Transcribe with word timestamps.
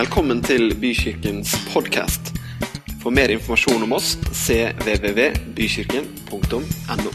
Velkommen 0.00 0.38
til 0.40 0.70
Bykirkens 0.80 1.50
podkast. 1.74 2.30
For 3.02 3.12
mer 3.12 3.28
informasjon 3.34 3.82
om 3.84 3.92
oss 3.92 4.14
cvvvbykirken.no. 4.32 7.10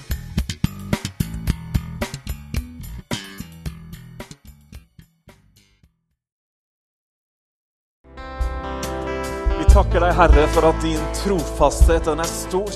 Vi 9.56 9.66
takker 9.72 10.06
deg, 10.06 10.14
Herre, 10.20 10.44
for 10.54 10.70
at 10.70 10.78
din 10.86 11.02
trofasthet 11.24 12.06
den 12.06 12.22
er 12.22 12.30
stor. 12.30 12.70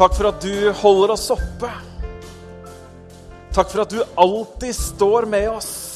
Takk 0.00 0.12
for 0.18 0.24
at 0.32 0.42
du 0.42 0.72
holder 0.80 1.08
oss 1.14 1.30
oppe. 1.36 1.70
Takk 3.54 3.70
for 3.70 3.80
at 3.84 3.90
du 3.94 4.02
alltid 4.18 4.74
står 4.74 5.30
med 5.30 5.46
oss. 5.54 5.89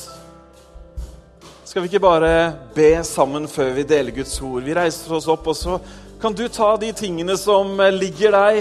Skal 1.74 1.82
vi 1.82 1.88
ikke 1.90 2.04
bare 2.04 2.34
be 2.70 3.00
sammen 3.02 3.48
før 3.50 3.72
vi 3.74 3.82
deler 3.82 4.14
Guds 4.14 4.36
ord? 4.46 4.62
Vi 4.62 4.76
reiser 4.78 5.10
oss 5.16 5.24
opp, 5.26 5.48
og 5.50 5.56
så 5.58 5.80
kan 6.22 6.30
du 6.30 6.44
ta 6.46 6.68
de 6.78 6.92
tingene 6.94 7.34
som 7.34 7.72
ligger 7.90 8.30
deg 8.30 8.60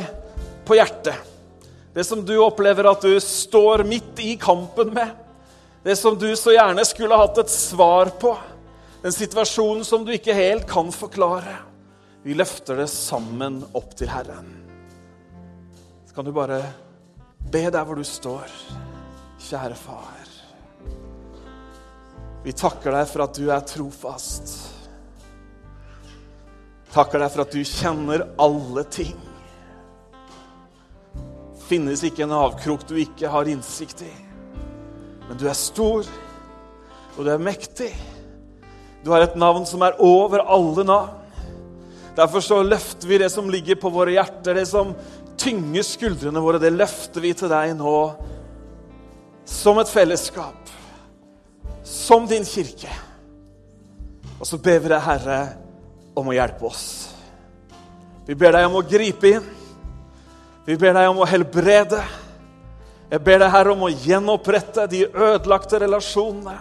på 0.66 0.80
hjertet. 0.80 1.20
Det 1.94 2.08
som 2.08 2.24
du 2.26 2.32
opplever 2.42 2.90
at 2.90 3.06
du 3.06 3.14
står 3.22 3.84
midt 3.86 4.18
i 4.18 4.32
kampen 4.42 4.90
med. 4.98 5.14
Det 5.86 5.94
som 6.00 6.18
du 6.18 6.26
så 6.34 6.56
gjerne 6.56 6.88
skulle 6.90 7.22
hatt 7.22 7.38
et 7.44 7.54
svar 7.54 8.10
på. 8.18 8.34
Den 9.06 9.14
situasjonen 9.14 9.86
som 9.86 10.02
du 10.02 10.10
ikke 10.18 10.34
helt 10.34 10.66
kan 10.74 10.90
forklare. 10.90 11.60
Vi 12.26 12.34
løfter 12.34 12.82
det 12.82 12.90
sammen 12.90 13.62
opp 13.78 13.94
til 13.94 14.10
Herren. 14.10 14.50
Så 16.10 16.18
kan 16.18 16.26
du 16.26 16.34
bare 16.34 16.64
be 17.46 17.68
der 17.70 17.86
hvor 17.86 17.94
du 17.94 18.10
står. 18.10 18.50
Kjære 19.38 19.78
far. 19.86 20.23
Vi 22.44 22.52
takker 22.52 22.92
deg 22.92 23.08
for 23.08 23.24
at 23.24 23.38
du 23.40 23.46
er 23.54 23.64
trofast. 23.68 24.52
Takker 26.94 27.24
deg 27.24 27.32
for 27.32 27.46
at 27.46 27.56
du 27.56 27.64
kjenner 27.64 28.26
alle 28.42 28.84
ting. 28.92 29.16
Finnes 31.70 32.04
ikke 32.04 32.26
en 32.26 32.36
avkrok 32.36 32.84
du 32.90 32.98
ikke 33.00 33.32
har 33.32 33.48
innsikt 33.50 34.04
i. 34.04 34.12
Men 35.30 35.40
du 35.40 35.48
er 35.48 35.58
stor, 35.58 36.04
og 37.16 37.20
du 37.24 37.32
er 37.32 37.42
mektig. 37.42 37.94
Du 39.04 39.12
har 39.16 39.24
et 39.24 39.40
navn 39.40 39.66
som 39.68 39.84
er 39.88 39.96
over 40.04 40.44
alle 40.44 40.84
navn. 40.88 41.20
Derfor 42.14 42.44
så 42.46 42.60
løfter 42.62 43.10
vi 43.10 43.18
det 43.24 43.32
som 43.34 43.48
ligger 43.50 43.80
på 43.82 43.90
våre 43.90 44.14
hjerter, 44.14 44.60
det 44.60 44.68
som 44.70 44.92
tynger 45.40 45.82
skuldrene 45.88 46.44
våre, 46.44 46.60
det 46.62 46.76
løfter 46.76 47.24
vi 47.24 47.32
til 47.34 47.50
deg 47.50 47.74
nå 47.80 47.96
som 49.50 49.80
et 49.82 49.90
fellesskap 49.90 50.63
som 51.94 52.26
din 52.28 52.46
kirke. 52.46 52.90
Og 54.40 54.48
så 54.50 54.58
ber 54.58 54.82
vi 54.82 54.90
deg, 54.92 55.02
Herre, 55.06 55.40
om 56.18 56.28
å 56.28 56.36
hjelpe 56.36 56.66
oss. 56.68 56.86
Vi 58.26 58.36
ber 58.40 58.56
deg 58.56 58.68
om 58.68 58.80
å 58.80 58.86
gripe 58.88 59.30
inn. 59.38 59.46
Vi 60.66 60.78
ber 60.80 60.96
deg 60.96 61.10
om 61.12 61.22
å 61.22 61.28
helbrede. 61.28 62.02
Jeg 63.12 63.22
ber 63.24 63.44
deg, 63.44 63.50
Herre, 63.54 63.76
om 63.76 63.86
å 63.86 63.92
gjenopprette 63.92 64.88
de 64.90 65.04
ødelagte 65.08 65.84
relasjonene. 65.84 66.56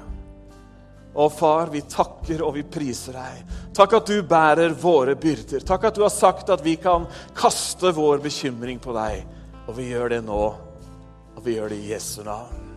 Å, 1.13 1.29
Far, 1.33 1.69
vi 1.73 1.83
takker 1.89 2.41
og 2.45 2.55
vi 2.57 2.65
priser 2.65 3.17
deg. 3.17 3.57
Takk 3.77 3.99
at 3.99 4.13
du 4.13 4.21
bærer 4.25 4.77
våre 4.77 5.17
byrder. 5.17 5.65
Takk 5.65 5.89
at 5.89 5.97
du 5.97 6.05
har 6.05 6.13
sagt 6.13 6.53
at 6.53 6.65
vi 6.65 6.77
kan 6.81 7.05
kaste 7.37 7.93
vår 7.97 8.21
bekymring 8.25 8.81
på 8.83 8.95
deg. 8.97 9.25
Og 9.67 9.77
vi 9.77 9.91
gjør 9.93 10.17
det 10.17 10.23
nå, 10.27 10.45
og 11.37 11.43
vi 11.45 11.57
gjør 11.57 11.73
det 11.73 11.81
i 11.81 11.91
Jesu 11.93 12.23
navn. 12.27 12.71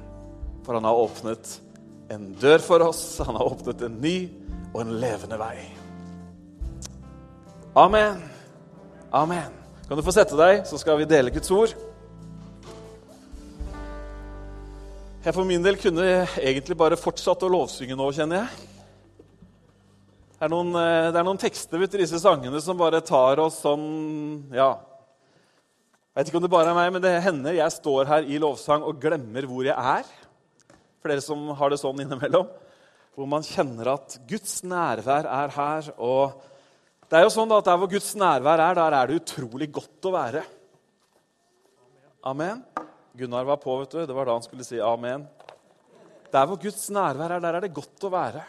For 0.66 0.78
han 0.78 0.88
har 0.88 1.00
åpnet 1.00 1.56
en 2.12 2.30
dør 2.42 2.62
for 2.64 2.86
oss. 2.86 3.04
Han 3.26 3.38
har 3.38 3.50
åpnet 3.50 3.82
en 3.88 3.98
ny 4.02 4.16
og 4.74 4.82
en 4.84 4.94
levende 5.02 5.40
vei. 5.40 5.58
Amen. 7.76 8.22
Amen. 9.16 9.52
Kan 9.88 10.00
du 10.00 10.06
få 10.06 10.14
sette 10.16 10.38
deg, 10.40 10.64
så 10.68 10.80
skal 10.82 11.00
vi 11.02 11.10
dele 11.10 11.34
Guds 11.34 11.52
ord. 11.54 11.76
Jeg 15.26 15.34
for 15.34 15.48
min 15.48 15.64
del 15.66 15.78
kunne 15.82 16.06
egentlig 16.38 16.78
bare 16.78 16.98
fortsatt 17.00 17.44
å 17.46 17.50
lovsynge 17.50 17.98
nå, 17.98 18.12
kjenner 18.14 18.44
jeg. 18.44 18.72
Det 20.36 20.46
er 20.46 20.52
noen, 20.52 20.70
eh, 20.78 21.08
det 21.10 21.18
er 21.18 21.26
noen 21.26 21.40
tekster 21.42 21.82
vet 21.82 21.94
du, 21.94 21.98
disse 21.98 22.20
sangene 22.22 22.60
som 22.62 22.78
bare 22.78 23.00
tar 23.02 23.40
oss 23.42 23.62
sånn 23.64 24.52
Ja. 24.54 24.76
Jeg 26.14 26.22
vet 26.22 26.30
ikke 26.30 26.38
om 26.38 26.46
det 26.46 26.52
bare 26.52 26.70
er 26.70 26.78
meg, 26.78 26.92
men 26.94 27.02
det 27.02 27.24
hender 27.24 27.58
jeg 27.58 27.72
står 27.72 28.06
her 28.08 28.28
i 28.30 28.38
lovsang 28.40 28.84
og 28.84 29.02
glemmer 29.02 29.48
hvor 29.50 29.66
jeg 29.66 29.76
er 29.76 30.06
for 31.06 31.14
dere 31.14 31.22
som 31.22 31.52
har 31.54 31.70
det 31.70 31.78
sånn 31.78 32.00
innimellom. 32.02 32.48
Hvor 33.14 33.28
man 33.30 33.44
kjenner 33.46 33.92
at 33.94 34.18
Guds 34.26 34.64
nærvær 34.66 35.28
er 35.30 35.52
her. 35.54 35.90
Og 36.02 36.34
det 37.06 37.20
er 37.20 37.28
jo 37.28 37.36
sånn 37.36 37.54
at 37.54 37.68
Der 37.70 37.78
hvor 37.78 37.92
Guds 37.92 38.10
nærvær 38.18 38.64
er, 38.64 38.80
der 38.80 38.96
er 38.98 39.12
det 39.12 39.20
utrolig 39.22 39.70
godt 39.76 40.10
å 40.10 40.14
være. 40.16 40.42
Amen. 42.26 42.66
Gunnar 43.14 43.46
var 43.46 43.62
på, 43.62 43.78
vet 43.84 43.94
du. 43.94 44.02
Det 44.02 44.18
var 44.18 44.26
da 44.26 44.40
han 44.40 44.48
skulle 44.48 44.66
si 44.66 44.82
amen. 44.82 45.28
Der 46.34 46.50
hvor 46.50 46.58
Guds 46.58 46.90
nærvær 46.90 47.38
er, 47.38 47.46
der 47.46 47.60
er 47.60 47.68
det 47.68 47.76
godt 47.78 48.10
å 48.10 48.14
være. 48.16 48.42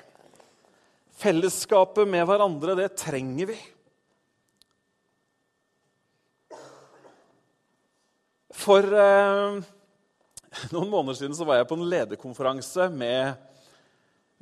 Fellesskapet 1.21 2.09
med 2.09 2.25
hverandre, 2.25 2.81
det 2.81 2.89
trenger 2.97 3.53
vi. 3.53 3.61
For 8.57 8.81
eh, 8.81 9.61
noen 10.75 10.91
måneder 10.91 11.19
siden 11.19 11.47
var 11.47 11.61
jeg 11.61 11.69
på 11.71 11.79
en 11.79 11.89
lederkonferanse 11.91 12.89
med 12.95 13.37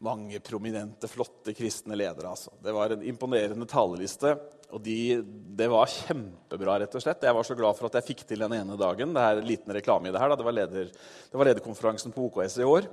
mange 0.04 0.40
prominente, 0.42 1.08
flotte 1.08 1.54
kristne 1.54 1.96
ledere. 1.96 2.32
Altså. 2.32 2.52
Det 2.62 2.74
var 2.74 2.94
en 2.94 3.04
imponerende 3.06 3.66
taleliste. 3.70 4.34
Og 4.74 4.82
de, 4.82 5.20
det 5.54 5.68
var 5.70 5.90
kjempebra, 5.90 6.78
rett 6.82 6.96
og 6.98 7.04
slett. 7.04 7.22
Jeg 7.22 7.36
var 7.36 7.46
så 7.46 7.56
glad 7.58 7.78
for 7.78 7.88
at 7.88 8.00
jeg 8.00 8.08
fikk 8.08 8.24
til 8.26 8.42
den 8.42 8.56
ene 8.56 8.78
dagen. 8.80 9.12
Det 9.14 9.22
er 9.22 9.40
en 9.40 9.48
liten 9.48 9.74
reklame 9.76 10.10
i 10.10 10.14
det 10.14 10.22
her. 10.22 10.34
Det, 10.34 10.46
var 10.46 10.56
leder, 10.56 10.88
det 10.90 11.38
var 11.38 11.50
lederkonferansen 11.50 12.14
på 12.14 12.26
OKS 12.26 12.58
i 12.58 12.66
år. 12.66 12.88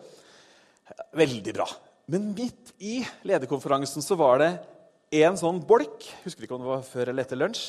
Veldig 1.17 1.55
bra. 1.57 1.67
Men 2.11 2.33
midt 2.37 2.73
i 2.83 2.99
lederkonferansen 3.25 4.05
så 4.05 4.17
var 4.19 4.43
det 4.43 4.51
en 5.21 5.35
sånn 5.39 5.57
bolk 5.67 6.05
Husker 6.23 6.45
ikke 6.45 6.55
om 6.55 6.63
det 6.63 6.69
var 6.69 6.85
før 6.87 7.11
eller 7.11 7.25
etter 7.25 7.39
lunsj. 7.39 7.65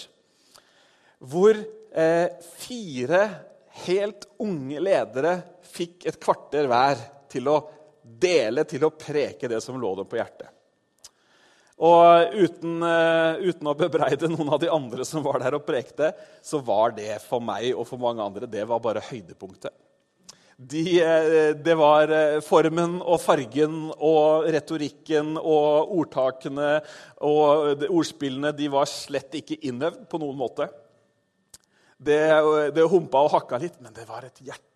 Hvor 1.22 1.56
eh, 1.56 2.28
fire 2.58 3.22
helt 3.86 4.26
unge 4.42 4.80
ledere 4.80 5.36
fikk 5.72 6.06
et 6.10 6.18
kvarter 6.20 6.68
hver 6.70 7.00
til 7.32 7.48
å 7.48 7.60
dele, 8.02 8.64
til 8.68 8.84
å 8.84 8.92
preke 8.94 9.48
det 9.48 9.62
som 9.64 9.78
lå 9.80 9.94
dem 9.98 10.08
på 10.08 10.18
hjertet. 10.20 10.50
Og 11.82 12.34
uten, 12.36 12.82
uh, 12.84 13.40
uten, 13.42 13.66
å 13.66 13.74
bebreide 13.74 14.28
noen 14.30 14.52
av 14.54 14.60
de 14.62 14.68
andre 14.70 15.06
som 15.08 15.24
var 15.24 15.40
der 15.42 15.56
og 15.56 15.64
prekte, 15.66 16.12
så 16.44 16.60
var 16.62 16.92
det 16.94 17.16
for 17.24 17.42
meg 17.42 17.72
og 17.72 17.88
for 17.88 18.02
mange 18.02 18.22
andre 18.22 18.50
det 18.50 18.66
var 18.70 18.82
bare 18.84 19.02
høydepunktet. 19.08 19.74
De, 20.62 20.84
uh, 21.02 21.50
det 21.58 21.74
var 21.80 22.12
uh, 22.12 22.38
formen 22.44 23.00
og 23.00 23.18
fargen 23.24 23.88
og 23.96 24.46
retorikken 24.54 25.34
og 25.40 25.96
ordtakene 25.96 26.76
og 27.24 27.82
ordspillene 27.88 28.52
de 28.54 28.70
var 28.70 28.86
slett 28.90 29.40
ikke 29.40 29.58
innøvd 29.66 30.06
på 30.12 30.22
noen 30.22 30.38
måte. 30.38 30.68
Det, 32.02 32.20
det 32.74 32.90
humpa 32.90 33.22
og 33.24 33.34
hakka 33.36 33.60
litt, 33.62 33.78
men 33.82 33.94
det 33.96 34.08
var 34.08 34.26
et 34.26 34.40
hjerte 34.42 34.72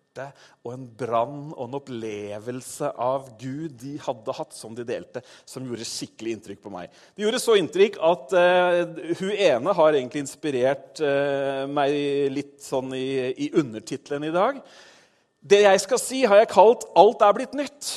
og 0.65 0.71
en 0.73 0.85
brann 0.97 1.51
og 1.51 1.67
en 1.67 1.77
opplevelse 1.77 2.89
av 3.01 3.27
Gud 3.37 3.75
de 3.81 3.95
hadde 4.01 4.35
hatt, 4.39 4.55
som 4.57 4.73
de 4.75 4.85
delte, 4.87 5.21
som 5.45 5.65
gjorde 5.67 5.85
skikkelig 5.87 6.33
inntrykk 6.37 6.63
på 6.63 6.73
meg. 6.73 6.89
Det 7.13 7.25
gjorde 7.25 7.41
så 7.43 7.57
inntrykk 7.59 7.99
at 8.09 8.33
uh, 8.33 8.81
hun 9.19 9.31
ene 9.35 9.75
har 9.77 9.93
egentlig 9.93 10.25
inspirert 10.25 11.03
uh, 11.03 11.63
meg 11.69 11.93
litt 12.33 12.57
sånn 12.65 12.95
i, 12.97 13.07
i 13.47 13.51
undertittelen 13.61 14.27
i 14.27 14.33
dag. 14.33 14.59
Det 15.47 15.61
jeg 15.63 15.85
skal 15.85 16.01
si, 16.01 16.25
har 16.25 16.41
jeg 16.41 16.51
kalt 16.51 16.87
'Alt 16.97 17.23
er 17.23 17.37
blitt 17.37 17.55
nytt'. 17.55 17.93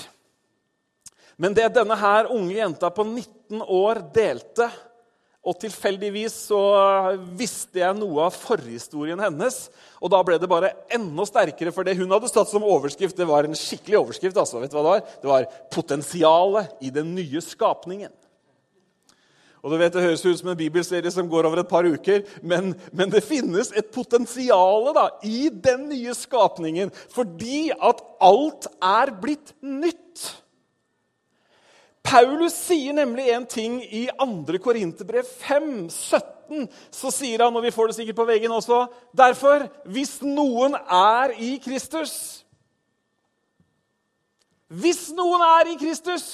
Men 1.40 1.56
det 1.56 1.70
denne 1.72 1.96
her 1.96 2.28
unge 2.28 2.52
jenta 2.52 2.90
på 2.93 3.06
19 3.06 3.62
år 3.64 4.02
delte, 4.12 4.69
og 5.40 5.56
tilfeldigvis 5.56 6.34
så 6.50 6.60
visste 7.37 7.81
jeg 7.81 7.96
noe 7.96 8.26
av 8.26 8.34
forhistorien 8.37 9.20
hennes. 9.25 9.56
Og 9.96 10.12
da 10.12 10.20
ble 10.25 10.37
det 10.40 10.50
bare 10.50 10.75
enda 10.92 11.25
sterkere, 11.25 11.72
for 11.72 11.87
det 11.87 11.96
hun 11.96 12.12
hadde 12.12 12.28
stått 12.28 12.52
som 12.52 12.66
overskrift, 12.66 13.16
det 13.16 13.28
var 13.28 13.48
en 13.48 13.56
skikkelig 13.56 14.02
overskrift. 14.02 14.37
altså, 14.37 14.60
vet 14.60 14.70
du 14.70 14.76
hva 14.76 14.82
Det 14.84 14.92
var 14.92 15.00
Det 15.22 15.28
var 15.31 15.46
'Potensialet 15.70 16.69
i 16.81 16.90
den 16.90 17.14
nye 17.14 17.40
skapningen'. 17.40 18.12
Og 19.62 19.70
du 19.70 19.76
vet, 19.76 19.92
Det 19.92 20.02
høres 20.02 20.25
ut 20.25 20.38
som 20.38 20.48
en 20.48 20.56
bibelserie 20.56 21.10
som 21.10 21.28
går 21.28 21.46
over 21.46 21.60
et 21.60 21.69
par 21.69 21.84
uker, 21.84 22.22
men, 22.43 22.75
men 22.93 23.10
det 23.10 23.22
finnes 23.22 23.72
et 23.76 23.93
potensial 23.93 24.94
i 25.22 25.48
den 25.48 25.88
nye 25.88 26.14
skapningen 26.14 26.90
fordi 27.08 27.70
at 27.70 28.00
alt 28.20 28.66
er 28.81 29.12
blitt 29.20 29.52
nytt. 29.62 30.39
Paulus 32.10 32.56
sier 32.66 32.94
nemlig 32.96 33.28
en 33.30 33.46
ting 33.46 33.78
i 33.86 34.08
2. 34.18 34.58
Korinterbrev 34.62 35.26
5, 35.44 35.88
17. 35.90 36.66
Så 36.90 37.12
sier 37.14 37.44
han, 37.44 37.54
og 37.54 37.62
vi 37.62 37.70
får 37.70 37.90
det 37.90 37.98
sikkert 38.00 38.18
på 38.18 38.26
veggen 38.26 38.50
også 38.50 38.82
Derfor, 39.14 39.68
hvis 39.86 40.16
noen 40.26 40.74
er 40.74 41.36
i 41.38 41.52
Kristus 41.62 42.14
Hvis 44.66 45.12
noen 45.14 45.44
er 45.46 45.70
i 45.70 45.76
Kristus, 45.78 46.26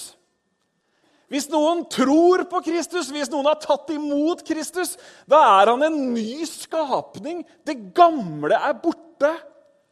Hvis 1.29 1.51
noen 1.53 1.85
tror 1.93 2.47
på 2.49 2.63
Kristus, 2.65 3.11
hvis 3.13 3.29
noen 3.33 3.49
har 3.51 3.59
tatt 3.61 3.91
imot 3.91 4.45
Kristus, 4.47 4.95
da 5.27 5.41
er 5.59 5.73
han 5.73 5.83
en 5.83 5.97
ny 6.15 6.47
skapning. 6.47 7.41
Det 7.67 7.75
gamle 7.97 8.55
er 8.55 8.77
borte. 8.79 9.33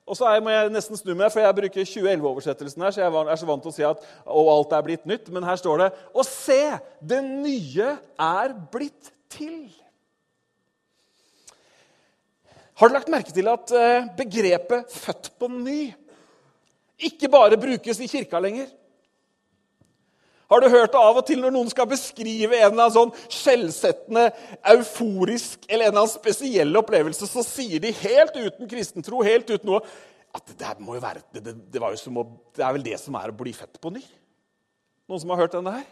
Og 0.04 0.18
så 0.18 0.28
må 0.44 0.52
jeg 0.52 0.72
nesten 0.72 0.98
snu 1.00 1.14
meg, 1.16 1.30
for 1.32 1.40
jeg 1.40 1.56
bruker 1.56 1.86
2011-oversettelsen 1.88 2.84
her, 2.84 2.92
så 2.92 3.00
jeg 3.00 3.14
er 3.24 3.38
så 3.40 3.48
vant 3.48 3.62
til 3.64 3.72
å 3.72 3.76
si 3.76 3.86
at 3.88 4.02
og 4.28 4.50
alt 4.52 4.74
er 4.76 4.84
blitt 4.84 5.06
nytt. 5.08 5.30
Men 5.32 5.46
her 5.48 5.56
står 5.56 5.80
det 5.80 5.88
Og 6.12 6.26
se, 6.28 6.60
det 7.00 7.22
nye 7.24 7.94
er 8.20 8.54
blitt 8.72 9.08
til. 9.32 9.64
Har 12.74 12.90
du 12.90 12.96
lagt 12.96 13.12
merke 13.12 13.32
til 13.32 13.48
at 13.48 13.70
eh, 13.78 14.08
begrepet 14.18 14.90
'født 14.92 15.30
på 15.38 15.48
ny' 15.48 15.94
ikke 16.98 17.28
bare 17.30 17.58
brukes 17.58 18.00
i 18.00 18.10
kirka 18.10 18.38
lenger? 18.38 18.68
Har 20.54 20.62
du 20.62 20.68
hørt 20.70 20.92
det 20.94 21.00
av 21.02 21.16
og 21.18 21.24
til 21.26 21.40
når 21.42 21.50
noen 21.50 21.70
skal 21.72 21.88
beskrive 21.90 22.54
en 22.60 22.68
eller 22.68 22.84
annen 22.84 22.94
sånn 22.94 23.14
skjellsettende, 23.26 24.28
euforisk 24.70 25.64
eller 25.66 25.88
en 25.88 25.90
eller 25.90 26.04
annen 26.04 26.12
spesiell 26.12 26.78
opplevelse, 26.78 27.26
så 27.26 27.42
sier 27.42 27.82
de 27.82 27.90
helt 28.04 28.36
uten 28.38 28.70
kristentro, 28.70 29.24
helt 29.26 29.50
uten 29.50 29.66
noe 29.72 29.82
at 30.34 30.54
det, 30.54 30.70
må 30.82 30.94
jo 30.94 31.02
være, 31.02 31.24
det, 31.34 31.42
det, 31.42 31.54
det, 31.74 31.82
å, 31.82 32.24
det, 32.54 32.62
er 32.62 32.72
vel 32.76 32.86
det 32.86 33.00
som 33.02 33.18
er 33.18 33.30
å 33.30 33.36
bli 33.38 33.50
født 33.54 33.82
på 33.82 33.92
ny? 33.94 34.02
Noen 35.10 35.22
som 35.22 35.34
har 35.34 35.42
hørt 35.42 35.54
denne 35.58 35.74
her? 35.74 35.84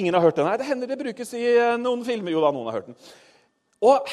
Ingen 0.00 0.16
har 0.16 0.24
hørt 0.24 0.40
den 0.40 0.48
her. 0.48 0.56
Det 0.60 0.68
hender 0.68 0.88
det 0.88 1.00
brukes 1.00 1.32
i 1.36 1.44
eh, 1.50 1.76
noen 1.80 2.04
filmer. 2.06 2.32
Jo 2.32 2.42
da, 2.44 2.50
noen 2.54 2.68
har 2.70 2.78
hørt 2.78 2.90
den. 2.90 2.98
Og 3.84 4.12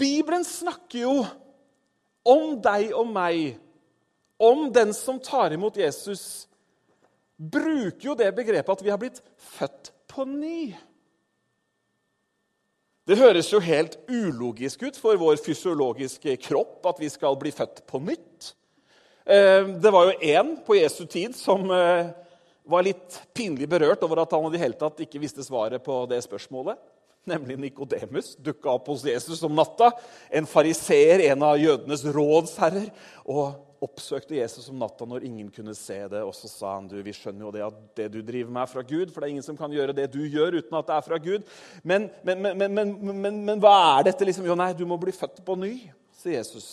Bibelen 0.00 0.44
snakker 0.46 1.04
jo 1.04 1.14
om 2.28 2.54
deg 2.62 2.92
og 2.96 3.08
meg, 3.12 3.56
om 4.40 4.68
den 4.72 4.92
som 4.96 5.20
tar 5.20 5.52
imot 5.56 5.80
Jesus 5.80 6.46
bruker 7.40 8.10
jo 8.10 8.16
det 8.18 8.30
begrepet 8.36 8.72
at 8.76 8.84
vi 8.84 8.92
har 8.92 9.00
blitt 9.00 9.22
født 9.56 9.92
på 10.10 10.26
ny. 10.28 10.74
Det 13.08 13.16
høres 13.18 13.48
jo 13.50 13.62
helt 13.64 13.96
ulogisk 14.10 14.84
ut 14.84 14.98
for 15.00 15.18
vår 15.18 15.40
fysiologiske 15.42 16.36
kropp 16.44 16.84
at 16.92 17.00
vi 17.00 17.08
skal 17.10 17.38
bli 17.40 17.52
født 17.54 17.82
på 17.88 18.02
nytt. 18.04 18.52
Eh, 19.24 19.66
det 19.80 19.90
var 19.90 20.10
jo 20.10 20.18
én 20.36 20.52
på 20.66 20.76
Jesu 20.76 21.06
tid 21.10 21.34
som 21.38 21.64
eh, 21.74 22.12
var 22.70 22.86
litt 22.86 23.16
pinlig 23.34 23.66
berørt 23.70 24.04
over 24.06 24.22
at 24.22 24.36
han 24.36 24.54
i 24.54 24.60
hele 24.60 24.78
tatt 24.78 25.00
ikke 25.02 25.22
visste 25.22 25.44
svaret 25.46 25.82
på 25.82 26.04
det 26.10 26.20
spørsmålet. 26.26 26.78
Nemlig 27.28 27.58
Nikodemus 27.60 28.34
dukka 28.40 28.76
opp 28.76 28.86
hos 28.92 29.02
Jesus 29.04 29.42
om 29.44 29.56
natta. 29.56 29.90
En 30.32 30.48
fariseer, 30.48 31.26
en 31.32 31.42
av 31.44 31.58
jødenes 31.60 32.04
rådsherrer. 32.14 32.88
Og 33.28 33.58
oppsøkte 33.80 34.36
Jesus 34.36 34.68
om 34.68 34.80
natta 34.80 35.06
når 35.08 35.24
ingen 35.28 35.48
kunne 35.52 35.74
se 35.76 35.98
det. 36.12 36.20
Og 36.24 36.34
så 36.36 36.50
sa 36.50 36.74
han 36.76 36.88
du, 36.90 36.98
vi 37.04 37.14
skjønner 37.16 37.46
jo 37.46 37.54
det 37.54 37.64
at 37.64 37.80
det 37.96 38.10
du 38.12 38.20
driver 38.20 38.52
med, 38.52 38.62
er 38.64 38.72
fra 38.74 38.84
Gud. 38.84 39.08
For 39.08 39.20
det 39.20 39.28
er 39.28 39.34
ingen 39.36 39.46
som 39.46 39.58
kan 39.58 39.72
gjøre 39.72 39.96
det 39.96 40.10
du 40.12 40.20
gjør 40.24 40.58
uten 40.60 40.76
at 40.78 40.90
det 40.90 40.98
er 40.98 41.08
fra 41.08 41.20
Gud. 41.22 41.48
Men, 41.82 42.10
men, 42.26 42.52
men, 42.60 43.42
men 43.48 43.62
hva 43.62 43.74
er 43.96 44.10
dette? 44.10 44.28
liksom? 44.28 44.46
Jo, 44.48 44.58
nei, 44.58 44.72
du 44.76 44.86
må 44.88 45.00
bli 45.00 45.16
født 45.16 45.42
på 45.46 45.56
ny, 45.58 45.74
sier 46.20 46.38
Jesus. 46.38 46.70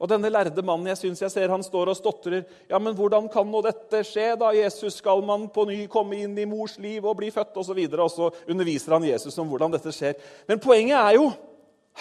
Og 0.00 0.10
denne 0.10 0.28
lærde 0.28 0.62
mannen 0.66 0.90
jeg 0.90 0.98
synes 1.00 1.22
jeg 1.22 1.32
ser 1.32 1.52
han 1.52 1.62
står 1.64 1.92
og 1.92 1.96
stotrer. 1.96 2.42
Ja, 2.68 2.80
men 2.82 2.96
hvordan 2.98 3.28
kan 3.32 3.46
nå 3.48 3.60
dette 3.64 4.02
skje, 4.04 4.32
da? 4.40 4.50
Jesus, 4.56 4.98
skal 4.98 5.22
man 5.24 5.46
på 5.52 5.66
ny 5.68 5.84
komme 5.90 6.18
inn 6.24 6.34
i 6.40 6.46
mors 6.48 6.74
liv 6.82 7.04
og 7.06 7.16
bli 7.20 7.30
født? 7.32 7.54
Og 7.60 7.68
så, 7.68 7.76
og 7.76 8.10
så 8.12 8.30
underviser 8.50 8.96
han 8.96 9.06
Jesus 9.06 9.38
om 9.38 9.48
hvordan 9.52 9.76
dette 9.76 9.94
skjer. 9.94 10.16
Men 10.50 10.62
poenget 10.62 10.98
er 10.98 11.18
jo 11.20 11.28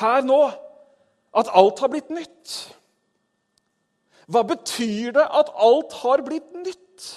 her 0.02 0.26
nå 0.26 0.42
at 1.34 1.52
alt 1.54 1.84
har 1.84 1.92
blitt 1.94 2.12
nytt. 2.14 2.56
Hva 4.32 4.44
betyr 4.48 5.14
det 5.18 5.26
at 5.26 5.52
alt 5.60 5.94
har 6.04 6.24
blitt 6.26 6.50
nytt? 6.56 7.10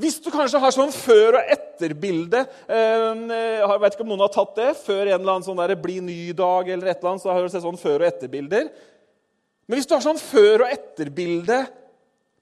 Hvis 0.00 0.16
du 0.18 0.30
kanskje 0.34 0.58
har 0.58 0.74
sånn 0.74 0.90
før- 0.90 1.36
og 1.38 1.52
etterbilde 1.54 2.40
eh, 2.66 3.20
Jeg 3.30 3.80
vet 3.82 3.94
ikke 3.94 4.02
om 4.02 4.10
noen 4.10 4.24
har 4.24 4.32
tatt 4.34 4.56
det. 4.58 4.72
Før 4.80 5.04
en 5.06 5.20
eller 5.20 5.36
annen 5.36 5.46
sånn 5.46 5.60
der 5.60 5.76
bli 5.78 6.00
ny-dag 6.02 6.72
eller 6.74 6.90
et 6.90 6.98
eller 6.98 7.12
annet, 7.12 7.22
så 7.22 7.30
har 7.30 7.44
du 7.44 7.52
sett 7.52 7.62
sånn 7.66 7.78
før- 7.78 8.02
og 8.02 8.08
etterbilder. 8.08 8.72
Men 9.68 9.78
hvis 9.78 9.86
du 9.88 9.94
har 9.94 10.02
sånn 10.04 10.20
før- 10.20 10.66
og 10.66 10.74
etterbilde 10.74 11.60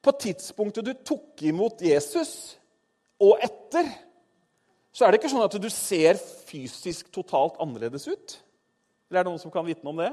på 0.03 0.17
tidspunktet 0.25 0.89
du 0.89 0.95
tok 1.07 1.45
imot 1.47 1.85
Jesus, 1.85 2.57
og 3.23 3.39
etter, 3.45 3.87
så 4.93 5.05
er 5.05 5.13
det 5.13 5.21
ikke 5.21 5.31
sånn 5.31 5.45
at 5.45 5.55
du 5.63 5.69
ser 5.71 6.19
fysisk 6.49 7.13
totalt 7.15 7.61
annerledes 7.63 8.09
ut. 8.11 8.35
Eller 9.09 9.21
er 9.21 9.25
det 9.25 9.31
noen 9.31 9.43
som 9.43 9.53
kan 9.53 9.67
vitne 9.69 9.93
om 9.93 10.01
det? 10.01 10.11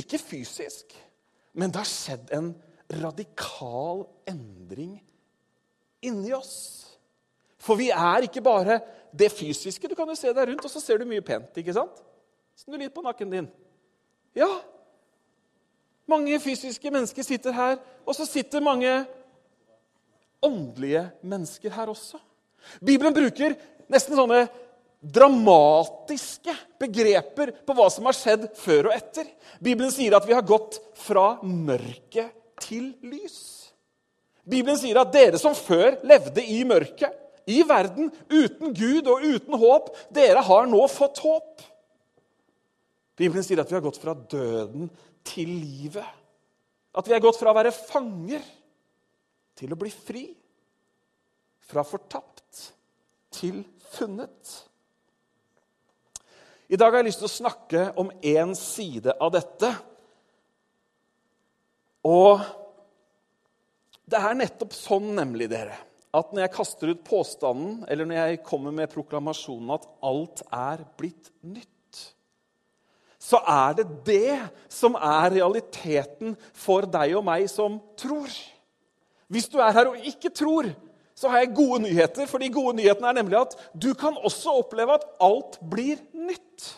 Ikke 0.00 0.20
fysisk, 0.22 0.94
men 1.52 1.72
det 1.72 1.82
har 1.82 1.88
skjedd 1.88 2.32
en 2.36 2.52
radikal 3.00 4.06
endring 4.28 4.96
inni 6.02 6.32
oss. 6.34 6.86
For 7.60 7.76
vi 7.78 7.90
er 7.92 8.24
ikke 8.24 8.42
bare 8.42 8.80
det 9.12 9.28
fysiske. 9.34 9.88
Du 9.90 9.94
kan 9.98 10.08
jo 10.08 10.16
se 10.16 10.32
deg 10.32 10.48
rundt, 10.48 10.64
og 10.64 10.72
så 10.72 10.80
ser 10.82 11.00
du 11.00 11.08
mye 11.08 11.24
pent. 11.24 11.52
ikke 11.60 11.76
sant? 11.76 12.00
Snu 12.56 12.78
litt 12.78 12.94
på 12.94 13.04
nakken 13.04 13.32
din. 13.32 13.48
Ja, 14.36 14.48
mange 16.10 16.38
fysiske 16.42 16.90
mennesker 16.90 17.26
sitter 17.26 17.54
her, 17.54 17.78
og 18.06 18.16
så 18.16 18.26
sitter 18.26 18.62
mange 18.64 18.90
åndelige 20.42 21.04
mennesker 21.22 21.70
her 21.74 21.92
også. 21.92 22.18
Bibelen 22.80 23.14
bruker 23.14 23.54
nesten 23.90 24.16
sånne 24.18 24.44
dramatiske 25.00 26.52
begreper 26.80 27.54
på 27.64 27.76
hva 27.76 27.88
som 27.92 28.08
har 28.08 28.16
skjedd 28.16 28.50
før 28.60 28.90
og 28.90 28.96
etter. 28.96 29.28
Bibelen 29.62 29.92
sier 29.92 30.16
at 30.16 30.26
vi 30.28 30.36
har 30.36 30.46
gått 30.46 30.78
fra 31.00 31.38
mørke 31.42 32.28
til 32.60 32.92
lys. 33.08 33.40
Bibelen 34.44 34.78
sier 34.80 35.00
at 35.00 35.12
dere 35.14 35.40
som 35.40 35.56
før 35.56 35.98
levde 36.06 36.44
i 36.44 36.62
mørket, 36.68 37.16
i 37.50 37.62
verden 37.66 38.10
uten 38.30 38.74
Gud 38.76 39.08
og 39.10 39.24
uten 39.24 39.56
håp, 39.58 39.90
dere 40.14 40.42
har 40.44 40.68
nå 40.70 40.80
fått 40.92 41.22
håp. 41.24 41.64
Bibelen 43.18 43.44
sier 43.44 43.60
at 43.60 43.70
vi 43.70 43.76
har 43.76 43.84
gått 43.84 44.00
fra 44.00 44.14
døden 44.14 44.88
til 45.26 45.48
livet. 45.48 46.06
At 46.96 47.08
vi 47.08 47.14
har 47.14 47.22
gått 47.22 47.38
fra 47.40 47.52
å 47.52 47.56
være 47.56 47.72
fanger 47.74 48.44
til 49.58 49.72
å 49.72 49.78
bli 49.78 49.92
fri. 49.92 50.24
Fra 51.70 51.84
fortapt 51.86 52.64
til 53.34 53.62
funnet. 53.92 54.69
I 56.70 56.78
dag 56.78 56.92
har 56.92 57.00
jeg 57.00 57.08
lyst 57.08 57.18
til 57.18 57.26
å 57.26 57.32
snakke 57.32 57.80
om 57.98 58.12
én 58.22 58.52
side 58.54 59.10
av 59.18 59.32
dette. 59.34 59.72
Og 62.06 62.44
det 64.06 64.20
er 64.20 64.36
nettopp 64.38 64.76
sånn, 64.78 65.08
nemlig, 65.16 65.48
dere, 65.50 65.74
at 66.14 66.30
når 66.30 66.44
jeg 66.44 66.52
kaster 66.54 66.92
ut 66.92 67.02
påstanden, 67.06 67.80
eller 67.90 68.06
når 68.06 68.20
jeg 68.20 68.42
kommer 68.46 68.74
med 68.76 68.92
proklamasjonen 68.92 69.74
at 69.74 69.88
alt 70.06 70.44
er 70.46 70.84
blitt 71.00 71.32
nytt, 71.42 72.04
så 73.18 73.42
er 73.42 73.74
det 73.80 73.88
det 74.06 74.38
som 74.70 74.94
er 74.94 75.34
realiteten 75.40 76.38
for 76.54 76.86
deg 76.86 77.16
og 77.18 77.26
meg 77.26 77.50
som 77.50 77.80
tror. 77.98 78.30
Hvis 79.26 79.50
du 79.50 79.58
er 79.58 79.74
her 79.74 79.90
og 79.90 80.06
ikke 80.06 80.30
tror, 80.30 80.70
så 81.20 81.28
har 81.28 81.42
jeg 81.42 81.56
gode 81.56 81.82
nyheter. 81.84 82.28
For 82.30 82.40
de 82.40 82.48
gode 82.52 82.78
nyhetene 82.78 83.10
er 83.10 83.18
nemlig 83.18 83.36
at 83.42 83.56
du 83.76 83.90
kan 83.98 84.16
også 84.16 84.54
oppleve 84.62 84.96
at 84.96 85.04
alt 85.20 85.58
blir 85.70 86.00
nytt. 86.16 86.70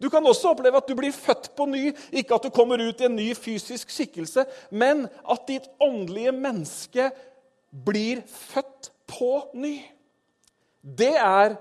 Du 0.00 0.08
kan 0.12 0.24
også 0.26 0.52
oppleve 0.52 0.80
at 0.80 0.88
du 0.88 0.94
blir 0.96 1.12
født 1.12 1.50
på 1.56 1.66
ny, 1.68 1.90
ikke 2.12 2.36
at 2.36 2.44
du 2.44 2.52
kommer 2.52 2.80
ut 2.80 3.00
i 3.00 3.06
en 3.08 3.16
ny 3.16 3.30
fysisk 3.36 3.92
skikkelse, 3.92 4.46
men 4.72 5.04
at 5.28 5.44
ditt 5.48 5.68
åndelige 5.80 6.32
menneske 6.32 7.10
blir 7.84 8.22
født 8.28 8.88
på 9.08 9.32
ny. 9.60 9.74
Det 10.80 11.12
er 11.20 11.56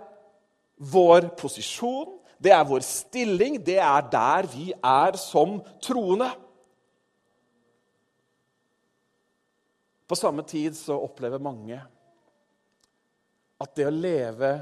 vår 0.80 1.28
posisjon, 1.40 2.16
det 2.40 2.54
er 2.56 2.64
vår 2.68 2.84
stilling, 2.88 3.60
det 3.60 3.78
er 3.84 4.08
der 4.12 4.48
vi 4.48 4.72
er 4.72 5.20
som 5.20 5.60
troende. 5.84 6.30
På 10.08 10.16
samme 10.16 10.48
tid 10.48 10.80
så 10.80 10.96
opplever 10.96 11.44
mange 11.44 11.82
at 13.60 13.76
det 13.76 13.88
å 13.88 13.94
leve 13.94 14.54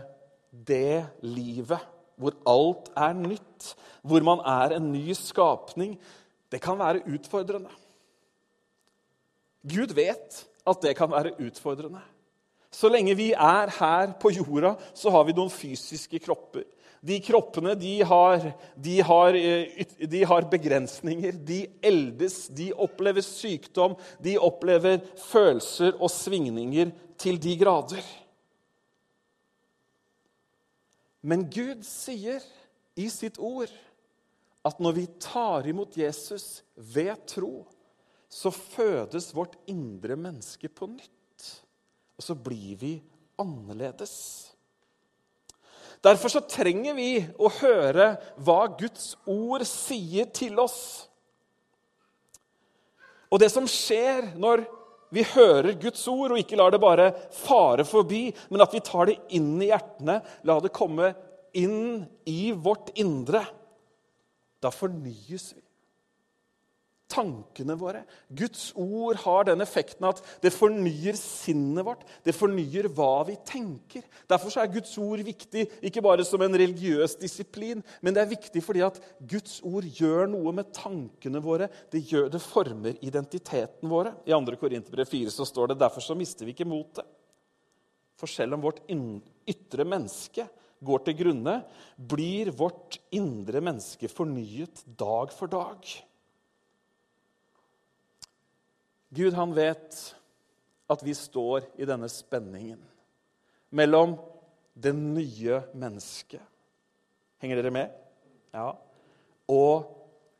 det 0.52 1.06
livet 1.26 1.94
hvor 2.18 2.34
alt 2.50 2.90
er 2.98 3.14
nytt, 3.14 3.74
hvor 4.02 4.24
man 4.26 4.42
er 4.42 4.78
en 4.78 4.88
ny 4.90 5.14
skapning, 5.14 5.94
det 6.50 6.62
kan 6.64 6.80
være 6.80 7.04
utfordrende. 7.14 7.70
Gud 9.68 9.94
vet 9.94 10.40
at 10.68 10.82
det 10.82 10.96
kan 10.98 11.12
være 11.12 11.36
utfordrende. 11.44 12.02
Så 12.74 12.90
lenge 12.92 13.16
vi 13.18 13.32
er 13.32 13.72
her 13.78 14.16
på 14.20 14.32
jorda, 14.34 14.76
så 14.98 15.12
har 15.14 15.28
vi 15.28 15.36
noen 15.38 15.54
fysiske 15.54 16.20
kropper. 16.24 16.66
De 17.08 17.20
kroppene 17.24 17.76
de 17.78 18.00
har, 18.04 18.42
de 18.76 18.98
har, 19.06 19.36
eh, 19.38 19.86
de 20.10 20.24
har 20.26 20.50
begrensninger. 20.50 21.38
De 21.46 21.68
eldes, 21.84 22.48
de 22.50 22.72
opplever 22.74 23.22
sykdom, 23.22 23.96
de 24.20 24.38
opplever 24.38 25.00
følelser 25.30 25.94
og 26.02 26.10
svingninger 26.12 26.92
til 27.18 27.38
de 27.42 27.56
grader. 27.58 28.04
Men 31.28 31.50
Gud 31.52 31.84
sier 31.84 32.44
i 32.96 33.10
sitt 33.12 33.36
ord 33.44 33.72
at 34.68 34.80
når 34.84 34.96
vi 34.96 35.06
tar 35.22 35.68
imot 35.68 35.98
Jesus 36.00 36.62
ved 36.76 37.20
tro, 37.28 37.66
så 38.32 38.52
fødes 38.52 39.34
vårt 39.36 39.56
indre 39.72 40.16
menneske 40.20 40.72
på 40.72 40.88
nytt. 40.92 41.48
Og 42.18 42.26
så 42.26 42.36
blir 42.36 42.80
vi 42.80 42.94
annerledes. 43.40 44.16
Derfor 46.04 46.32
så 46.32 46.44
trenger 46.46 46.96
vi 46.98 47.12
å 47.40 47.50
høre 47.60 48.14
hva 48.44 48.64
Guds 48.80 49.16
ord 49.28 49.66
sier 49.68 50.30
til 50.34 50.60
oss. 50.62 50.80
Og 53.28 53.42
det 53.42 53.50
som 53.52 53.68
skjer 53.68 54.34
når 54.40 54.64
vi 55.14 55.24
hører 55.24 55.78
Guds 55.80 56.04
ord 56.12 56.34
og 56.34 56.42
ikke 56.42 56.58
lar 56.60 56.74
det 56.74 56.82
bare 56.84 57.12
fare 57.34 57.86
forbi, 57.88 58.28
men 58.52 58.64
at 58.64 58.74
vi 58.76 58.84
tar 58.84 59.10
det 59.10 59.18
inn 59.38 59.56
i 59.62 59.70
hjertene, 59.70 60.20
la 60.44 60.58
det 60.64 60.74
komme 60.76 61.14
inn 61.58 62.04
i 62.28 62.52
vårt 62.52 62.92
indre, 63.00 63.46
da 64.62 64.72
fornyes 64.74 65.52
vi 65.56 65.67
tankene 67.12 67.76
våre. 67.80 68.04
Guds 68.30 68.70
ord 68.76 69.20
har 69.24 69.48
den 69.48 69.64
effekten 69.64 70.08
at 70.10 70.20
det 70.44 70.52
fornyer 70.54 71.16
sinnet 71.20 71.86
vårt. 71.88 72.04
Det 72.26 72.36
fornyer 72.36 72.90
hva 72.94 73.24
vi 73.28 73.38
tenker. 73.48 74.04
Derfor 74.30 74.54
er 74.60 74.72
Guds 74.72 74.94
ord 75.02 75.24
viktig 75.26 75.66
ikke 75.88 76.04
bare 76.04 76.26
som 76.28 76.44
en 76.44 76.58
religiøs 76.60 77.18
disiplin, 77.22 77.84
men 78.02 78.16
det 78.16 78.24
er 78.24 78.34
viktig 78.34 78.64
fordi 78.64 78.84
at 78.86 79.00
Guds 79.20 79.60
ord 79.68 79.88
gjør 79.88 80.28
noe 80.32 80.54
med 80.56 80.74
tankene 80.76 81.42
våre. 81.44 81.70
Det, 81.92 82.04
gjør, 82.12 82.28
det 82.34 82.44
former 82.44 83.00
identiteten 83.00 83.92
våre. 83.92 84.14
I 84.28 84.36
2. 84.36 84.60
Korinterbrev 84.60 85.08
4 85.10 85.34
så 85.34 85.48
står 85.48 85.74
det 85.74 85.82
derfor 85.86 86.04
så 86.04 86.18
mister 86.18 86.48
vi 86.48 86.56
ikke 86.56 86.68
motet. 86.68 87.08
For 88.18 88.30
selv 88.30 88.58
om 88.58 88.64
vårt 88.66 88.82
ytre 88.90 89.86
menneske 89.86 90.48
går 90.84 91.06
til 91.06 91.18
grunne, 91.22 91.60
blir 91.98 92.52
vårt 92.58 93.00
indre 93.16 93.62
menneske 93.64 94.10
fornyet 94.12 94.84
dag 94.98 95.34
for 95.34 95.50
dag. 95.50 95.86
Gud 99.10 99.36
han 99.38 99.54
vet 99.56 99.98
at 100.88 101.04
vi 101.04 101.14
står 101.16 101.68
i 101.80 101.88
denne 101.88 102.10
spenningen 102.12 102.82
mellom 103.76 104.16
det 104.78 104.94
nye 104.96 105.62
mennesket 105.76 106.44
Henger 107.38 107.60
dere 107.60 107.70
med? 107.70 107.92
Ja. 108.50 108.72
Og 109.54 109.98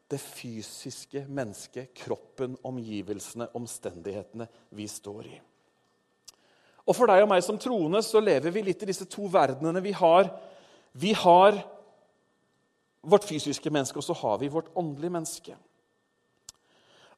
det 0.10 0.18
fysiske 0.18 1.26
mennesket, 1.30 1.92
kroppen, 1.94 2.56
omgivelsene, 2.66 3.50
omstendighetene 3.54 4.48
vi 4.74 4.88
står 4.90 5.28
i. 5.30 5.38
Og 6.88 6.96
For 6.96 7.12
deg 7.12 7.26
og 7.26 7.30
meg 7.30 7.44
som 7.44 7.60
troende 7.60 8.00
så 8.06 8.22
lever 8.24 8.54
vi 8.56 8.64
litt 8.70 8.84
i 8.84 8.90
disse 8.90 9.06
to 9.12 9.28
verdenene. 9.30 9.84
Vi 9.84 9.92
har, 9.92 10.32
vi 10.96 11.12
har 11.20 11.60
vårt 13.04 13.28
fysiske 13.28 13.70
menneske, 13.70 14.00
og 14.00 14.08
så 14.08 14.16
har 14.16 14.40
vi 14.40 14.50
vårt 14.52 14.72
åndelige 14.76 15.14
menneske. 15.14 15.58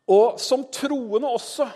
Og 0.09 0.39
som 0.41 0.65
troende 0.73 1.29
også 1.29 1.69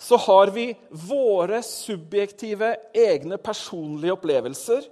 så 0.00 0.16
har 0.16 0.48
vi 0.54 0.70
våre 0.90 1.58
subjektive, 1.62 2.72
egne 2.96 3.36
personlige 3.36 4.14
opplevelser. 4.14 4.86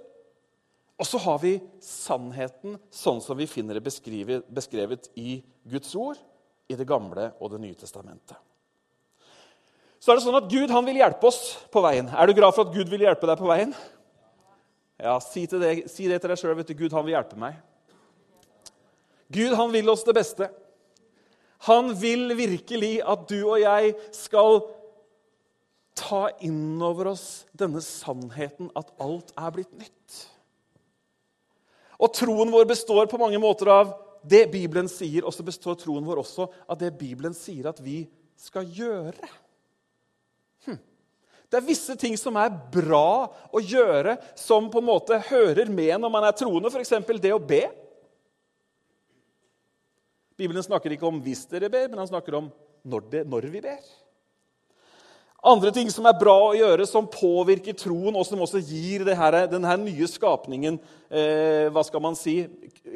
Og 0.99 1.07
så 1.07 1.17
har 1.23 1.39
vi 1.41 1.55
sannheten 1.81 2.75
sånn 2.93 3.17
som 3.23 3.39
vi 3.39 3.47
finner 3.49 3.79
det 3.79 3.85
beskrevet, 3.87 4.45
beskrevet 4.53 5.09
i 5.17 5.39
Guds 5.65 5.95
ord 5.97 6.19
i 6.69 6.77
Det 6.77 6.85
gamle 6.85 7.31
og 7.39 7.55
Det 7.55 7.61
nye 7.63 7.73
testamentet. 7.73 8.37
Så 9.99 10.11
er 10.11 10.19
det 10.19 10.23
sånn 10.27 10.37
at 10.37 10.51
Gud 10.51 10.69
vil 10.69 11.01
hjelpe 11.01 11.27
oss 11.27 11.57
på 11.73 11.81
veien. 11.83 12.07
Er 12.13 12.27
du 12.27 12.37
glad 12.37 12.53
for 12.53 12.69
at 12.69 12.75
Gud 12.75 12.87
vil 12.93 13.01
hjelpe 13.03 13.27
deg 13.27 13.39
på 13.39 13.49
veien? 13.49 13.73
Ja, 14.99 15.17
Si, 15.23 15.47
det, 15.49 15.89
si 15.89 16.05
det 16.07 16.21
til 16.21 16.29
deg 16.29 16.37
sjøl. 16.37 16.63
Gud 16.69 16.93
han 16.93 17.05
vil 17.07 17.17
hjelpe 17.17 17.39
meg. 17.39 17.57
Gud 19.33 19.57
han 19.57 19.73
vil 19.73 19.89
oss 19.89 20.05
det 20.05 20.15
beste. 20.15 20.53
Han 21.67 21.91
vil 21.99 22.31
virkelig 22.39 22.99
at 23.03 23.25
du 23.27 23.39
og 23.41 23.59
jeg 23.59 23.95
skal 24.15 24.61
ta 25.99 26.29
inn 26.45 26.79
over 26.83 27.11
oss 27.11 27.25
denne 27.57 27.81
sannheten 27.83 28.69
at 28.79 28.93
alt 29.03 29.33
er 29.35 29.55
blitt 29.55 29.73
nytt. 29.75 30.19
Og 31.99 32.13
troen 32.15 32.51
vår 32.53 32.69
består 32.69 33.09
på 33.11 33.19
mange 33.19 33.41
måter 33.41 33.71
av 33.73 33.91
det 34.23 34.45
Bibelen 34.51 34.87
sier, 34.91 35.25
og 35.27 35.35
så 35.35 35.43
består 35.47 35.77
troen 35.79 36.05
vår 36.07 36.21
også 36.23 36.47
av 36.67 36.79
det 36.79 36.93
Bibelen 36.99 37.35
sier 37.35 37.69
at 37.71 37.79
vi 37.83 38.03
skal 38.39 38.67
gjøre. 38.67 39.29
Hm. 40.67 40.79
Det 41.49 41.59
er 41.59 41.67
visse 41.67 41.95
ting 41.99 42.15
som 42.19 42.39
er 42.39 42.51
bra 42.71 43.27
å 43.51 43.59
gjøre, 43.59 44.15
som 44.39 44.71
på 44.71 44.79
en 44.79 44.89
måte 44.91 45.19
hører 45.29 45.71
med 45.71 45.95
når 45.99 46.13
man 46.13 46.27
er 46.27 46.35
troende, 46.39 46.71
f.eks. 46.71 46.95
det 47.19 47.35
å 47.35 47.43
be. 47.43 47.65
Bibelen 50.39 50.63
snakker 50.63 50.93
ikke 50.95 51.07
om 51.09 51.19
hvis 51.23 51.43
dere 51.51 51.67
ber, 51.71 51.89
men 51.91 51.99
han 51.99 52.09
snakker 52.09 52.37
om 52.39 52.47
når, 52.87 53.09
det, 53.11 53.25
når 53.27 53.49
vi 53.51 53.61
ber. 53.63 53.81
Andre 55.49 55.71
ting 55.71 55.87
som 55.91 56.07
er 56.09 56.17
bra 56.19 56.35
å 56.49 56.55
gjøre, 56.55 56.83
som 56.87 57.07
påvirker 57.07 57.75
troen, 57.79 58.15
og 58.15 58.25
som 58.27 58.41
også 58.43 58.59
gir 58.59 59.07
her, 59.15 59.37
denne 59.51 59.75
nye 59.85 60.07
skapningen 60.11 60.79
eh, 61.07 61.69
hva 61.71 61.83
skal 61.87 62.03
man 62.03 62.17
si, 62.19 62.41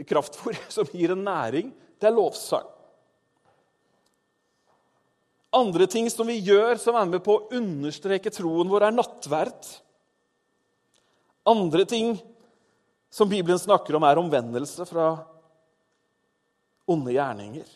kraftfôr, 0.07 0.57
som 0.75 0.89
gir 0.91 1.15
en 1.15 1.23
næring, 1.23 1.71
det 1.99 2.09
er 2.09 2.15
lovsang. 2.15 2.67
Andre 5.53 5.85
ting 5.87 6.09
som 6.09 6.27
vi 6.27 6.39
gjør, 6.41 6.79
som 6.81 6.97
er 6.97 7.11
med 7.11 7.23
på 7.23 7.37
å 7.37 7.43
understreke 7.55 8.31
troen 8.33 8.71
vår, 8.71 8.87
er 8.87 8.95
nattverd. 8.95 9.67
Andre 11.47 11.85
ting 11.87 12.15
som 13.13 13.29
Bibelen 13.29 13.61
snakker 13.61 13.95
om, 13.95 14.03
er 14.07 14.19
omvendelse 14.19 14.87
fra 14.89 15.11
onde 16.89 17.15
gjerninger. 17.15 17.67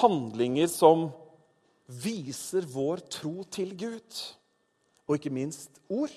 Handlinger 0.00 0.68
som 0.70 1.08
viser 1.86 2.66
vår 2.70 3.04
tro 3.12 3.44
til 3.52 3.74
Gud. 3.78 4.22
Og 5.06 5.18
ikke 5.18 5.34
minst 5.34 5.78
ord 5.92 6.12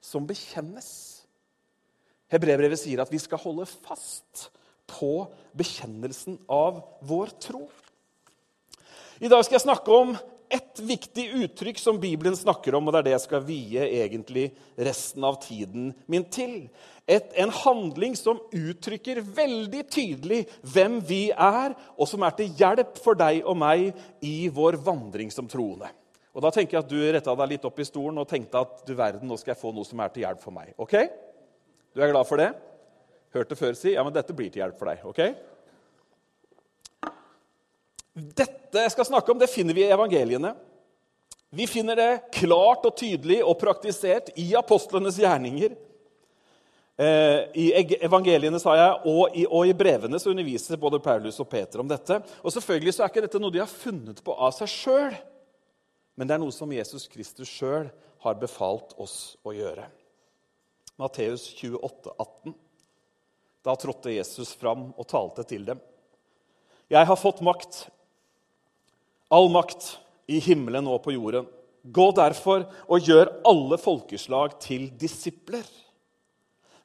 som 0.00 0.26
bekjennes. 0.28 0.88
Hebreerbrevet 2.32 2.80
sier 2.80 3.02
at 3.02 3.12
vi 3.12 3.20
skal 3.22 3.42
holde 3.42 3.66
fast 3.68 4.48
på 4.90 5.26
bekjennelsen 5.56 6.38
av 6.50 6.80
vår 7.06 7.34
tro. 7.42 7.66
I 9.20 9.30
dag 9.30 9.44
skal 9.44 9.58
jeg 9.58 9.66
snakke 9.66 9.92
om 9.92 10.16
ett 10.50 10.80
viktig 10.80 11.24
uttrykk 11.42 11.78
som 11.78 12.00
Bibelen 12.00 12.36
snakker 12.36 12.74
om, 12.74 12.86
og 12.86 12.94
det 12.94 13.00
er 13.00 13.06
det 13.08 13.14
jeg 13.16 13.24
skal 13.24 13.44
vie 13.46 13.86
egentlig 14.02 14.46
resten 14.76 15.24
av 15.26 15.38
tiden 15.42 15.90
min 16.10 16.26
til. 16.32 16.68
Et, 17.06 17.28
en 17.42 17.52
handling 17.54 18.16
som 18.18 18.40
uttrykker 18.54 19.22
veldig 19.36 19.84
tydelig 19.90 20.42
hvem 20.66 20.98
vi 21.06 21.28
er, 21.30 21.76
og 21.96 22.10
som 22.10 22.24
er 22.26 22.34
til 22.38 22.52
hjelp 22.58 22.98
for 23.02 23.18
deg 23.18 23.42
og 23.46 23.58
meg 23.60 23.90
i 24.26 24.50
vår 24.52 24.80
vandring 24.86 25.30
som 25.34 25.48
troende. 25.50 25.90
Og 26.36 26.42
Da 26.44 26.50
tenker 26.52 26.76
jeg 26.76 26.84
at 26.84 26.90
du 26.90 26.98
retta 27.00 27.32
deg 27.40 27.54
litt 27.54 27.64
opp 27.64 27.78
i 27.80 27.88
stolen 27.88 28.20
og 28.20 28.28
tenkte 28.28 28.60
at 28.60 28.82
du 28.84 28.92
verden, 28.92 29.28
nå 29.28 29.38
skal 29.40 29.54
jeg 29.54 29.62
få 29.62 29.72
noe 29.72 29.88
som 29.88 30.02
er 30.04 30.10
til 30.12 30.26
hjelp 30.26 30.42
for 30.42 30.52
meg. 30.52 30.74
Ok? 30.76 30.98
Du 31.96 32.02
er 32.04 32.12
glad 32.12 32.28
for 32.28 32.42
det? 32.42 32.50
Hørte 33.32 33.56
før 33.56 33.72
si 33.78 33.94
ja, 33.94 34.04
men 34.04 34.12
dette 34.12 34.36
blir 34.36 34.50
til 34.52 34.60
hjelp 34.60 34.76
for 34.76 34.90
deg. 34.90 35.06
ok? 35.08 35.22
Dette 38.16 38.55
jeg 38.74 38.92
skal 38.94 39.06
snakke 39.08 39.32
om, 39.32 39.38
det 39.38 39.50
finner 39.52 39.76
vi 39.76 39.84
i 39.84 39.92
evangeliene. 39.92 40.54
Vi 41.54 41.66
finner 41.70 41.96
det 41.96 42.10
klart 42.34 42.84
og 42.88 42.96
tydelig 42.98 43.38
og 43.44 43.58
praktisert 43.60 44.32
i 44.36 44.48
apostlenes 44.58 45.18
gjerninger. 45.22 45.76
Eh, 46.96 47.40
I 47.54 47.66
evangeliene 48.08 48.58
sa 48.60 48.74
jeg, 48.76 49.12
og 49.12 49.36
i, 49.36 49.44
og 49.44 49.68
i, 49.68 49.74
brevene 49.76 50.18
så 50.20 50.32
underviser 50.32 50.80
både 50.80 51.00
Paulus 51.04 51.38
og 51.42 51.48
Peter 51.52 51.82
om 51.82 51.88
dette. 51.88 52.18
Og 52.40 52.52
selvfølgelig 52.54 52.96
så 52.96 53.04
er 53.04 53.12
ikke 53.12 53.24
dette 53.26 53.40
noe 53.42 53.52
de 53.52 53.60
har 53.60 53.70
funnet 53.70 54.22
på 54.24 54.34
av 54.34 54.54
seg 54.56 54.72
sjøl, 54.72 55.16
men 56.16 56.28
det 56.28 56.36
er 56.36 56.40
noe 56.40 56.54
som 56.56 56.72
Jesus 56.72 57.04
Kristus 57.12 57.52
sjøl 57.52 57.90
har 58.24 58.38
befalt 58.40 58.96
oss 59.00 59.36
å 59.44 59.52
gjøre. 59.52 59.84
Matteus 60.96 61.50
28, 61.52 62.14
18. 62.16 62.56
Da 63.66 63.74
trådte 63.76 64.14
Jesus 64.14 64.54
fram 64.56 64.88
og 64.96 65.08
talte 65.10 65.44
til 65.44 65.66
dem. 65.68 65.82
Jeg 66.88 67.04
har 67.04 67.18
fått 67.20 67.42
makt 67.44 67.84
all 69.32 69.48
makt 69.52 69.96
i 70.30 70.40
himmelen 70.42 70.88
og 70.90 71.02
på 71.06 71.14
jorden. 71.14 71.46
Gå 71.86 72.10
derfor 72.16 72.66
og 72.90 73.06
gjør 73.06 73.30
alle 73.46 73.78
folkeslag 73.78 74.56
til 74.62 74.88
disipler. 74.98 75.66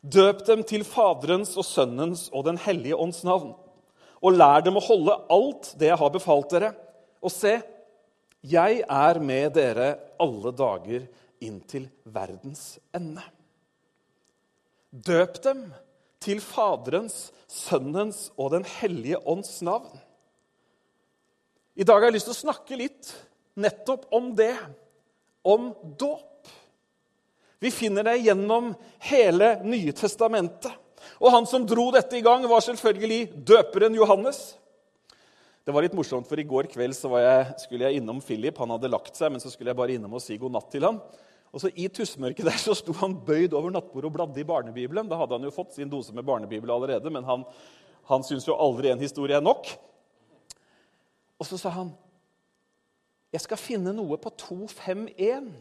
Døp 0.01 0.45
dem 0.48 0.63
til 0.65 0.83
Faderens 0.86 1.53
og 1.57 1.65
Sønnens 1.65 2.27
og 2.33 2.45
Den 2.45 2.57
hellige 2.57 2.98
ånds 2.98 3.24
navn. 3.25 3.53
Og 4.21 4.38
lær 4.38 4.62
dem 4.65 4.77
å 4.77 4.86
holde 4.86 5.17
alt 5.33 5.74
det 5.81 5.89
jeg 5.89 6.01
har 6.01 6.13
befalt 6.13 6.53
dere. 6.53 6.71
Og 7.21 7.33
se, 7.33 7.60
jeg 8.41 8.81
er 8.81 9.19
med 9.21 9.53
dere 9.57 9.95
alle 10.21 10.53
dager 10.53 11.05
inntil 11.41 11.88
verdens 12.05 12.77
ende. 12.93 13.24
Døp 14.91 15.38
dem 15.43 15.65
til 16.21 16.41
Faderens, 16.43 17.31
Sønnens 17.48 18.29
og 18.38 18.51
Den 18.53 18.65
hellige 18.65 19.21
ånds 19.25 19.62
navn. 19.65 19.89
I 21.82 21.86
dag 21.88 21.98
har 21.98 22.12
jeg 22.12 22.20
lyst 22.20 22.28
til 22.30 22.36
å 22.36 22.44
snakke 22.44 22.78
litt 22.78 23.08
nettopp 23.58 24.04
om 24.14 24.28
det. 24.38 24.54
Om 25.42 25.72
dåp. 25.98 26.52
Vi 27.58 27.72
finner 27.74 28.06
det 28.06 28.20
gjennom 28.22 28.76
hele 29.08 29.56
Nye 29.66 29.96
testamentet. 29.98 30.76
Og 31.18 31.34
han 31.34 31.50
som 31.50 31.66
dro 31.66 31.88
dette 31.94 32.20
i 32.20 32.22
gang, 32.22 32.46
var 32.46 32.62
selvfølgelig 32.62 33.42
døperen 33.50 33.98
Johannes. 33.98 34.44
Det 35.66 35.74
var 35.74 35.82
litt 35.82 35.98
morsomt, 35.98 36.30
for 36.30 36.38
I 36.38 36.46
går 36.46 36.70
kveld 36.70 36.94
jeg, 36.94 37.50
skulle 37.66 37.90
jeg 37.90 37.98
innom 37.98 38.22
Philip. 38.22 38.62
Han 38.62 38.78
hadde 38.78 38.94
lagt 38.94 39.18
seg, 39.18 39.34
men 39.34 39.42
så 39.42 39.50
skulle 39.50 39.74
jeg 39.74 39.82
bare 39.82 39.98
innom 39.98 40.18
og 40.18 40.22
si 40.22 40.38
god 40.38 40.54
natt 40.54 40.70
til 40.74 40.86
han. 40.86 41.02
Og 41.50 41.66
så 41.66 41.74
I 41.74 41.90
tussmørket 41.90 42.46
der 42.46 42.62
så 42.62 42.78
sto 42.78 42.94
han 43.02 43.18
bøyd 43.26 43.58
over 43.58 43.74
nattbordet 43.74 44.12
og 44.12 44.20
bladde 44.20 44.42
i 44.42 44.46
barnebibelen. 44.46 45.10
Da 45.10 45.18
hadde 45.18 45.34
han 45.34 45.50
jo 45.50 45.56
fått 45.56 45.74
sin 45.80 45.90
dose 45.90 46.14
med 46.14 46.30
barnebibel 46.30 46.78
allerede, 46.78 47.10
men 47.10 47.26
han, 47.26 47.48
han 48.10 48.28
syns 48.28 48.46
jo 48.46 48.62
aldri 48.62 48.94
en 48.94 49.02
historie 49.02 49.42
er 49.42 49.50
nok. 49.50 49.80
Og 51.41 51.48
så 51.50 51.57
sa 51.57 51.74
han, 51.74 51.91
'Jeg 53.33 53.41
skal 53.41 53.57
finne 53.57 53.93
noe 53.98 54.17
på 54.17 54.29
251.' 54.29 55.51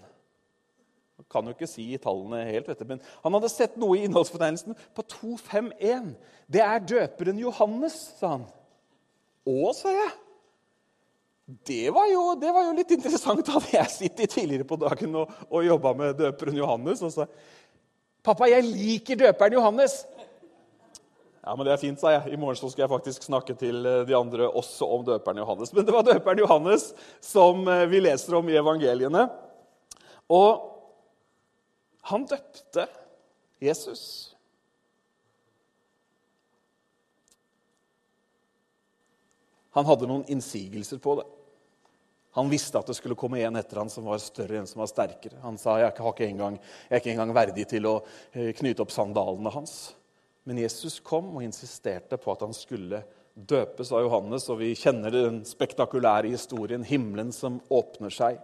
Jeg 1.21 1.29
kan 1.31 1.45
jo 1.45 1.53
ikke 1.53 1.69
si 1.69 1.85
tallene 2.01 2.45
helt, 2.49 2.69
vet 2.69 2.79
du, 2.81 2.85
men 2.89 3.01
han 3.23 3.35
hadde 3.37 3.49
sett 3.53 3.77
noe 3.77 3.99
i 3.99 4.07
innholdsfortegnelsen 4.09 4.77
på 4.97 5.03
251. 5.03 6.15
Det 6.49 6.63
er 6.65 6.81
døperen 6.81 7.39
Johannes, 7.39 7.97
sa 8.17 8.31
han. 8.35 8.47
Å, 9.45 9.73
sa 9.77 9.93
jeg. 9.93 10.15
Det 11.69 11.93
var, 11.93 12.09
jo, 12.09 12.23
det 12.41 12.55
var 12.55 12.65
jo 12.65 12.73
litt 12.79 12.95
interessant. 12.97 13.53
Hadde 13.53 13.73
jeg 13.75 13.93
sittet 13.93 14.33
tidligere 14.33 14.65
på 14.65 14.81
dagen 14.81 15.17
og, 15.21 15.33
og 15.51 15.67
jobba 15.67 15.93
med 15.99 16.19
døperen 16.23 16.57
Johannes 16.57 17.03
og 17.05 17.13
sa 17.15 17.29
Pappa, 18.25 18.49
jeg 18.51 18.65
liker 18.67 19.17
døperen 19.17 19.57
Johannes. 19.57 20.03
Ja, 21.41 21.57
men 21.57 21.65
Det 21.65 21.73
er 21.73 21.81
fint, 21.81 22.01
sa 22.01 22.13
jeg. 22.13 22.35
I 22.35 22.39
morgen 22.41 22.59
så 22.59 22.69
skal 22.69 22.85
jeg 22.85 22.93
faktisk 22.93 23.25
snakke 23.25 23.55
til 23.57 23.87
eh, 23.89 24.03
de 24.09 24.17
andre 24.17 24.49
også 24.49 24.85
om 24.85 25.05
døperen 25.07 25.41
Johannes. 25.41 25.73
Men 25.73 25.87
det 25.89 25.95
var 25.95 26.05
døperen 26.05 26.43
Johannes 26.43 26.91
som 27.25 27.65
eh, 27.65 27.87
vi 27.89 28.03
leser 28.05 28.37
om 28.37 28.49
i 28.51 28.59
evangeliene. 28.61 29.25
Og 30.29 30.67
han 32.11 32.27
døpte 32.29 32.85
Jesus. 33.61 34.03
Han 39.77 39.87
hadde 39.87 40.09
noen 40.11 40.27
innsigelser 40.29 41.01
på 41.01 41.15
det. 41.21 41.29
Han 42.37 42.51
visste 42.51 42.79
at 42.79 42.87
det 42.87 42.95
skulle 42.99 43.19
komme 43.19 43.41
en 43.43 43.57
etter 43.59 43.81
han 43.81 43.91
som 43.91 44.05
var 44.07 44.21
større, 44.23 44.61
en 44.61 44.69
som 44.69 44.85
var 44.85 44.91
sterkere. 44.91 45.41
Han 45.43 45.57
sa 45.59 45.79
jeg 45.81 45.97
ikke 45.97 46.29
engang, 46.29 46.61
jeg 46.61 46.95
er 46.95 47.03
ikke 47.03 47.15
engang 47.17 47.33
verdig 47.35 47.65
til 47.71 47.89
å 47.91 47.97
eh, 48.35 48.53
knyte 48.61 48.85
opp 48.85 48.93
sandalene 48.95 49.51
hans. 49.55 49.95
Men 50.49 50.63
Jesus 50.63 51.01
kom 51.05 51.35
og 51.37 51.45
insisterte 51.45 52.19
på 52.21 52.33
at 52.33 52.45
han 52.47 52.55
skulle 52.57 53.03
døpes 53.35 53.93
av 53.93 54.05
Johannes. 54.07 54.49
Og 54.53 54.61
vi 54.63 54.73
kjenner 54.79 55.13
den 55.15 55.43
spektakulære 55.49 56.33
historien. 56.33 56.85
Himmelen 56.87 57.33
som 57.37 57.61
åpner 57.71 58.13
seg. 58.15 58.41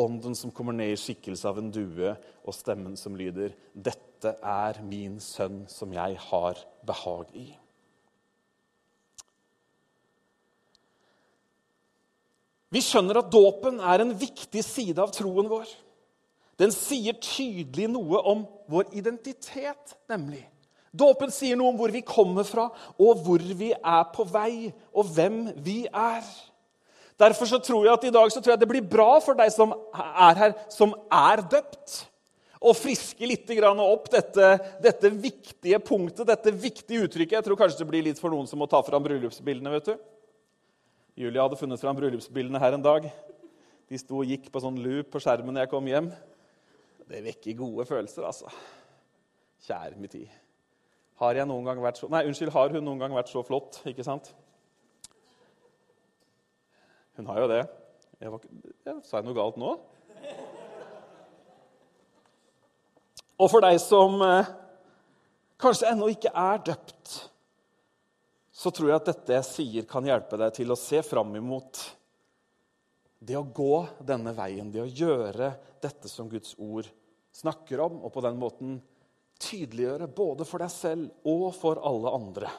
Ånden 0.00 0.36
som 0.38 0.52
kommer 0.54 0.76
ned 0.76 0.94
i 0.94 1.00
skikkelse 1.00 1.48
av 1.50 1.58
en 1.60 1.72
due, 1.72 2.14
og 2.46 2.56
stemmen 2.56 2.96
som 2.96 3.16
lyder, 3.16 3.52
'Dette 3.74 4.36
er 4.42 4.80
min 4.82 5.20
sønn, 5.20 5.66
som 5.68 5.92
jeg 5.92 6.16
har 6.16 6.56
behag 6.86 7.26
i'. 7.34 7.58
Vi 12.72 12.80
skjønner 12.80 13.18
at 13.20 13.32
dåpen 13.32 13.80
er 13.80 14.00
en 14.00 14.14
viktig 14.16 14.64
side 14.64 14.98
av 15.02 15.12
troen 15.12 15.48
vår. 15.50 15.68
Den 16.56 16.72
sier 16.72 17.12
tydelig 17.20 17.90
noe 17.90 18.22
om 18.32 18.46
vår 18.72 18.94
identitet, 18.96 19.92
nemlig. 20.08 20.46
Dåpen 20.92 21.32
sier 21.32 21.56
noe 21.56 21.72
om 21.72 21.78
hvor 21.80 21.92
vi 21.92 22.04
kommer 22.04 22.44
fra, 22.44 22.68
og 23.00 23.22
hvor 23.24 23.40
vi 23.40 23.70
er 23.72 24.02
på 24.12 24.26
vei, 24.28 24.68
og 24.92 25.08
hvem 25.14 25.46
vi 25.64 25.86
er. 25.88 26.24
Derfor 27.20 27.48
så 27.48 27.60
tror 27.62 27.86
jeg 27.86 27.94
at 27.94 28.04
i 28.08 28.12
dag 28.12 28.32
så 28.32 28.40
tror 28.40 28.54
jeg 28.54 28.60
det 28.60 28.68
blir 28.68 28.84
bra 28.84 29.16
for 29.24 29.38
deg 29.38 29.52
som 29.54 29.72
er 29.72 30.40
her, 30.40 30.56
som 30.72 30.92
er 31.12 31.44
døpt, 31.48 32.02
å 32.62 32.70
friske 32.76 33.26
litt 33.26 33.48
opp 33.58 34.04
dette, 34.12 34.48
dette 34.82 35.10
viktige 35.10 35.80
punktet, 35.82 36.26
dette 36.28 36.52
viktige 36.54 37.08
uttrykket. 37.08 37.40
Jeg 37.40 37.44
tror 37.44 37.58
kanskje 37.58 37.80
det 37.80 37.88
blir 37.90 38.04
litt 38.06 38.20
for 38.22 38.30
noen 38.30 38.46
som 38.46 38.60
må 38.62 38.68
ta 38.70 38.78
fram 38.86 39.02
bryllupsbildene. 39.02 39.70
vet 39.70 39.90
du. 39.90 39.96
Julia 41.18 41.42
hadde 41.42 41.58
funnet 41.58 41.80
fram 41.80 41.96
bryllupsbildene 41.98 42.60
her 42.62 42.76
en 42.76 42.84
dag. 42.84 43.10
De 43.90 43.98
sto 43.98 44.22
og 44.22 44.30
gikk 44.30 44.46
på 44.52 44.62
sånn 44.62 44.78
loop 44.78 45.10
på 45.10 45.20
skjermen 45.20 45.52
når 45.52 45.66
jeg 45.66 45.72
kom 45.74 45.90
hjem. 45.90 46.12
Det 47.10 47.24
vekker 47.26 47.58
gode 47.58 47.84
følelser, 47.88 48.24
altså. 48.30 48.52
Kjære 49.66 49.98
min 49.98 50.14
tid. 50.14 50.41
Har 51.22 51.38
jeg 51.38 51.46
noen 51.46 51.66
gang 51.68 51.78
vært 51.78 52.00
så 52.00 52.08
Nei, 52.10 52.24
unnskyld, 52.26 52.50
har 52.50 52.72
hun 52.74 52.82
noen 52.82 52.98
gang 52.98 53.14
vært 53.14 53.30
så 53.30 53.44
flott? 53.46 53.78
Ikke 53.86 54.02
sant? 54.06 54.32
Hun 57.18 57.28
har 57.30 57.42
jo 57.44 57.50
det. 57.52 57.62
Jeg 58.22 58.32
var, 58.32 58.46
ja, 58.88 58.96
sa 59.06 59.20
jeg 59.20 59.28
noe 59.28 59.36
galt 59.36 59.58
nå? 59.60 59.76
Og 63.42 63.50
for 63.50 63.62
deg 63.64 63.78
som 63.82 64.20
eh, 64.22 64.50
kanskje 65.62 65.90
ennå 65.90 66.10
ikke 66.12 66.30
er 66.30 66.62
døpt, 66.70 67.16
så 68.54 68.70
tror 68.70 68.92
jeg 68.92 69.00
at 69.00 69.10
dette 69.10 69.34
jeg 69.38 69.48
sier, 69.48 69.88
kan 69.90 70.06
hjelpe 70.06 70.38
deg 70.38 70.54
til 70.54 70.70
å 70.70 70.78
se 70.78 71.02
fram 71.06 71.34
imot 71.38 71.80
det 73.22 73.38
å 73.38 73.46
gå 73.46 73.84
denne 74.06 74.34
veien, 74.34 74.70
det 74.70 74.82
å 74.82 74.90
gjøre 74.90 75.52
dette 75.82 76.10
som 76.10 76.30
Guds 76.30 76.54
ord 76.58 76.86
snakker 77.34 77.82
om, 77.82 78.00
og 78.02 78.14
på 78.14 78.22
den 78.22 78.38
måten 78.38 78.80
tydeliggjøre 79.42 80.08
både 80.14 80.46
for 80.48 80.62
deg 80.62 80.72
selv 80.72 81.28
og 81.28 81.48
for 81.56 81.80
alle 81.82 82.12
andre 82.14 82.52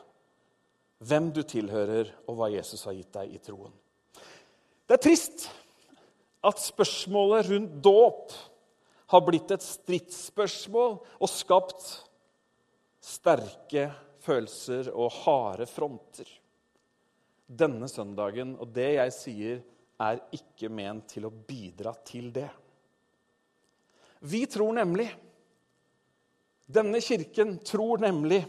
hvem 1.03 1.29
du 1.35 1.41
tilhører, 1.43 2.07
og 2.31 2.37
hva 2.39 2.47
Jesus 2.53 2.85
har 2.87 2.95
gitt 2.95 3.11
deg 3.15 3.33
i 3.35 3.41
troen. 3.43 3.73
Det 4.87 4.95
er 4.95 5.03
trist 5.03 5.49
at 6.43 6.61
spørsmålet 6.63 7.49
rundt 7.49 7.75
dåp 7.83 8.31
har 9.13 9.23
blitt 9.25 9.51
et 9.53 9.63
stridsspørsmål 9.63 10.95
og 10.95 11.31
skapt 11.31 11.83
sterke 13.03 13.89
følelser 14.23 14.89
og 14.93 15.11
harde 15.23 15.67
fronter. 15.67 16.27
Denne 17.47 17.89
søndagen 17.91 18.55
og 18.57 18.71
det 18.75 18.93
jeg 18.95 19.15
sier, 19.15 19.61
er 20.03 20.19
ikke 20.35 20.71
ment 20.73 21.05
til 21.13 21.27
å 21.27 21.31
bidra 21.31 21.93
til 22.03 22.31
det. 22.33 22.49
Vi 24.25 24.41
tror 24.49 24.73
nemlig, 24.75 25.05
denne 26.69 27.01
kirken 27.03 27.57
tror 27.65 28.01
nemlig, 28.03 28.43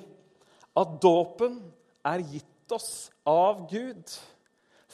at 0.75 0.97
dåpen 1.03 1.61
er 2.07 2.23
gitt 2.27 2.75
oss 2.75 3.11
av 3.27 3.67
Gud 3.71 4.11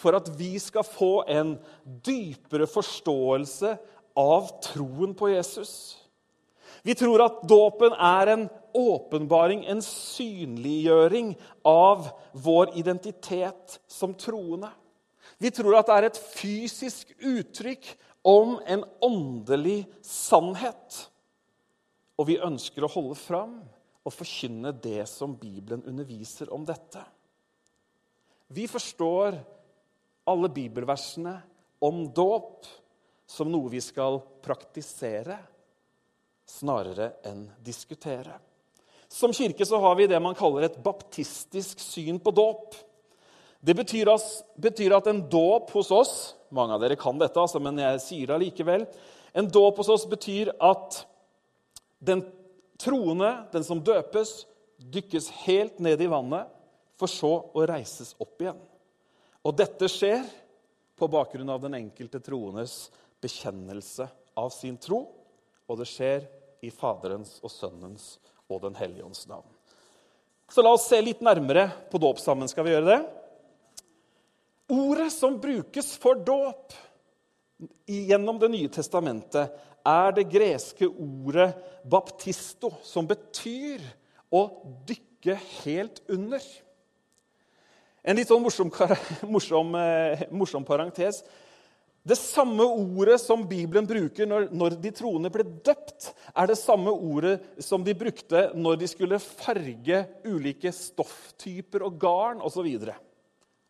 for 0.00 0.16
at 0.16 0.28
vi 0.38 0.54
skal 0.60 0.84
få 0.86 1.22
en 1.28 1.54
dypere 1.84 2.68
forståelse 2.68 3.74
av 4.20 4.48
troen 4.64 5.12
på 5.16 5.30
Jesus. 5.32 5.72
Vi 6.82 6.94
tror 6.96 7.20
at 7.24 7.42
dåpen 7.48 7.92
er 7.92 8.32
en 8.32 8.46
åpenbaring, 8.76 9.66
en 9.68 9.82
synliggjøring 9.84 11.34
av 11.66 12.08
vår 12.32 12.72
identitet 12.80 13.76
som 13.90 14.14
troende. 14.16 14.70
Vi 15.40 15.52
tror 15.52 15.78
at 15.78 15.88
det 15.88 15.98
er 15.98 16.08
et 16.08 16.22
fysisk 16.36 17.12
uttrykk 17.18 17.92
om 18.24 18.58
en 18.68 18.84
åndelig 19.04 19.84
sannhet. 20.04 21.09
Og 22.20 22.28
vi 22.28 22.36
ønsker 22.42 22.84
å 22.84 22.92
holde 22.92 23.16
fram 23.16 23.54
og 24.04 24.12
forkynne 24.12 24.74
det 24.76 25.06
som 25.08 25.32
Bibelen 25.40 25.82
underviser 25.88 26.52
om 26.52 26.66
dette. 26.68 27.00
Vi 28.52 28.66
forstår 28.68 29.38
alle 30.28 30.50
bibelversene 30.52 31.32
om 31.86 32.04
dåp 32.12 32.68
som 33.30 33.48
noe 33.48 33.70
vi 33.72 33.80
skal 33.80 34.18
praktisere 34.44 35.38
snarere 36.50 37.12
enn 37.30 37.44
diskutere. 37.64 38.34
Som 39.10 39.32
kirke 39.34 39.66
så 39.66 39.78
har 39.82 39.96
vi 39.98 40.08
det 40.10 40.18
man 40.22 40.36
kaller 40.38 40.66
et 40.66 40.80
baptistisk 40.82 41.80
syn 41.82 42.18
på 42.22 42.34
dåp. 42.34 42.74
Det 43.60 43.74
betyr, 43.76 44.08
at 44.96 45.08
en 45.10 45.22
dåp 45.28 45.72
hos 45.76 45.90
oss 45.92 46.14
Mange 46.50 46.74
av 46.74 46.80
dere 46.82 46.96
kan 46.98 47.14
dette, 47.14 47.38
altså, 47.38 47.60
men 47.62 47.76
jeg 47.78 47.98
sier 48.02 48.26
det 48.26 48.34
allikevel. 48.34 48.82
En 49.38 49.46
dåp 49.46 49.76
hos 49.78 49.90
oss 49.94 50.02
betyr 50.10 50.48
at 50.58 50.96
den 52.00 52.24
troende, 52.80 53.30
den 53.52 53.64
som 53.64 53.82
døpes, 53.84 54.44
dykkes 54.80 55.28
helt 55.44 55.78
ned 55.78 56.00
i 56.00 56.08
vannet, 56.10 56.48
for 57.00 57.08
så 57.08 57.32
å 57.56 57.64
reises 57.68 58.14
opp 58.20 58.40
igjen. 58.42 58.58
Og 59.44 59.56
dette 59.56 59.88
skjer 59.88 60.24
på 61.00 61.08
bakgrunn 61.08 61.48
av 61.52 61.62
den 61.62 61.78
enkelte 61.78 62.20
troendes 62.20 62.90
bekjennelse 63.20 64.08
av 64.36 64.50
sin 64.52 64.76
tro, 64.80 65.04
og 65.68 65.80
det 65.80 65.88
skjer 65.88 66.26
i 66.64 66.72
Faderens 66.72 67.38
og 67.44 67.52
Sønnens 67.52 68.18
og 68.50 68.60
Den 68.64 68.76
hellige 68.76 69.06
ånds 69.06 69.24
navn. 69.30 69.48
Så 70.50 70.64
la 70.64 70.72
oss 70.74 70.88
se 70.90 70.98
litt 71.00 71.20
nærmere 71.22 71.68
på 71.92 72.00
dåp 72.02 72.18
sammen. 72.18 72.50
Skal 72.50 72.66
vi 72.66 72.72
gjøre 72.74 72.88
det? 72.88 73.00
Ordet 74.74 75.12
som 75.14 75.38
brukes 75.40 75.92
for 76.02 76.18
dåp 76.26 76.74
gjennom 77.86 78.38
Det 78.40 78.48
nye 78.50 78.70
testamentet, 78.72 79.52
er 79.86 80.12
det 80.16 80.30
greske 80.30 80.88
ordet 80.88 81.54
'baptisto', 81.84 82.72
som 82.82 83.06
betyr 83.06 83.80
å 84.30 84.46
dykke 84.86 85.36
helt 85.64 86.02
under. 86.08 86.42
En 88.04 88.16
litt 88.16 88.30
sånn 88.30 88.42
morsom, 88.42 88.70
morsom, 89.34 89.74
eh, 89.76 90.26
morsom 90.32 90.64
parentes. 90.64 91.22
Det 92.00 92.16
samme 92.16 92.64
ordet 92.64 93.18
som 93.20 93.42
Bibelen 93.44 93.84
bruker 93.84 94.24
når, 94.24 94.46
når, 94.56 94.76
de 94.80 94.92
troende 94.96 95.28
ble 95.32 95.44
døpt, 95.44 96.14
er 96.32 96.48
det 96.48 96.56
samme 96.56 96.94
ordet 96.94 97.34
som 97.60 97.84
de 97.84 97.92
brukte 97.92 98.46
når 98.56 98.78
de 98.80 98.88
skulle 98.88 99.20
farge 99.20 100.00
ulike 100.24 100.72
stofftyper 100.72 101.84
og 101.84 101.98
garn 102.00 102.40
osv. 102.40 102.70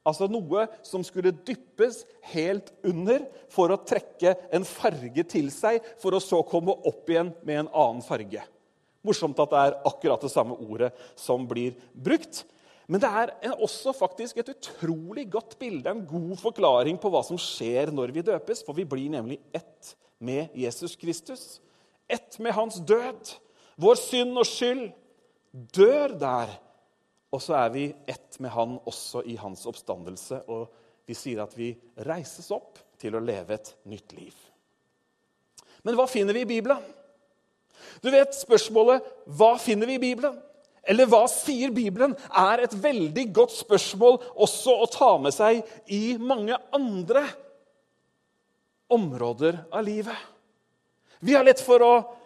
Altså 0.07 0.31
noe 0.33 0.65
som 0.87 1.03
skulle 1.05 1.35
dyppes 1.45 2.05
helt 2.33 2.71
under 2.89 3.27
for 3.53 3.73
å 3.73 3.83
trekke 3.85 4.33
en 4.55 4.65
farge 4.65 5.25
til 5.29 5.51
seg, 5.53 5.83
for 6.01 6.17
å 6.17 6.23
så 6.25 6.41
komme 6.49 6.73
opp 6.89 7.11
igjen 7.11 7.35
med 7.45 7.65
en 7.65 7.69
annen 7.69 8.05
farge. 8.05 8.43
Morsomt 9.05 9.39
at 9.41 9.53
det 9.53 9.61
er 9.61 9.77
akkurat 9.89 10.25
det 10.25 10.33
samme 10.33 10.57
ordet 10.61 10.91
som 11.21 11.45
blir 11.49 11.77
brukt. 11.93 12.43
Men 12.91 13.03
det 13.03 13.11
er 13.11 13.55
også 13.63 13.93
faktisk 13.95 14.41
et 14.41 14.51
utrolig 14.51 15.29
godt 15.31 15.55
bilde, 15.61 15.93
en 15.93 16.07
god 16.09 16.33
forklaring 16.41 16.99
på 17.01 17.13
hva 17.13 17.21
som 17.23 17.39
skjer 17.39 17.93
når 17.95 18.13
vi 18.17 18.25
døpes. 18.27 18.65
For 18.67 18.77
vi 18.77 18.89
blir 18.89 19.13
nemlig 19.13 19.39
ett 19.55 19.95
med 20.19 20.57
Jesus 20.59 20.97
Kristus. 20.99 21.61
Ett 22.11 22.41
med 22.43 22.57
hans 22.57 22.81
død. 22.83 23.37
Vår 23.81 24.01
synd 24.01 24.41
og 24.43 24.49
skyld 24.49 24.89
dør 25.77 26.17
der. 26.19 26.57
Og 27.31 27.43
så 27.43 27.55
er 27.61 27.73
vi 27.75 27.85
ett 28.11 28.39
med 28.43 28.51
han 28.51 28.79
også 28.89 29.23
i 29.31 29.37
hans 29.39 29.63
oppstandelse. 29.71 30.43
Og 30.51 30.67
vi 31.07 31.17
sier 31.19 31.43
at 31.45 31.55
vi 31.59 31.73
reises 32.07 32.51
opp 32.55 32.81
til 33.01 33.17
å 33.17 33.23
leve 33.23 33.57
et 33.57 33.75
nytt 33.91 34.15
liv. 34.17 34.35
Men 35.87 35.97
hva 35.97 36.09
finner 36.11 36.37
vi 36.37 36.45
i 36.45 36.51
Bibelen? 36.51 36.83
Du 38.03 38.11
vet 38.11 38.35
spørsmålet 38.37 39.03
'Hva 39.27 39.59
finner 39.59 39.87
vi 39.87 39.95
i 39.95 40.03
Bibelen?' 40.03 40.43
Eller 40.85 41.07
'Hva 41.07 41.27
sier 41.29 41.71
Bibelen?' 41.71 42.17
er 42.31 42.61
et 42.61 42.83
veldig 42.83 43.33
godt 43.33 43.53
spørsmål 43.53 44.21
også 44.37 44.75
å 44.83 44.91
ta 44.91 45.19
med 45.19 45.33
seg 45.33 45.65
i 45.87 46.17
mange 46.17 46.57
andre 46.73 47.25
områder 48.91 49.65
av 49.73 49.85
livet. 49.85 50.17
Vi 51.21 51.35
har 51.35 51.45
lett 51.45 51.61
for 51.61 51.79
å 51.79 52.20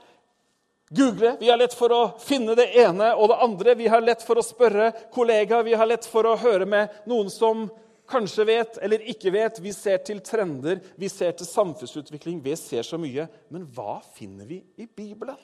google, 0.88 1.36
vi 1.40 1.50
har 1.50 1.56
lett 1.56 1.74
for 1.74 1.92
å 1.92 2.02
finne 2.20 2.54
det 2.58 2.68
ene 2.80 3.12
og 3.14 3.30
det 3.32 3.38
andre. 3.46 3.74
Vi 3.78 3.88
har 3.88 4.04
lett 4.04 4.22
for 4.22 4.38
å 4.38 4.44
spørre 4.44 4.92
kollegaer, 5.14 5.64
vi 5.64 5.74
har 5.78 5.88
lett 5.88 6.06
for 6.08 6.26
å 6.28 6.36
høre 6.38 6.66
med 6.68 6.92
noen 7.10 7.30
som 7.32 7.66
kanskje 8.10 8.44
vet 8.48 8.78
eller 8.84 9.04
ikke 9.10 9.32
vet. 9.34 9.60
Vi 9.64 9.72
ser 9.72 10.02
til 10.06 10.20
trender, 10.24 10.82
vi 10.96 11.08
ser 11.08 11.32
til 11.36 11.48
samfunnsutvikling, 11.48 12.42
vi 12.44 12.56
ser 12.60 12.86
så 12.86 13.00
mye. 13.00 13.26
Men 13.52 13.66
hva 13.74 14.00
finner 14.16 14.48
vi 14.48 14.60
i 14.76 14.86
Bibelen? 14.86 15.38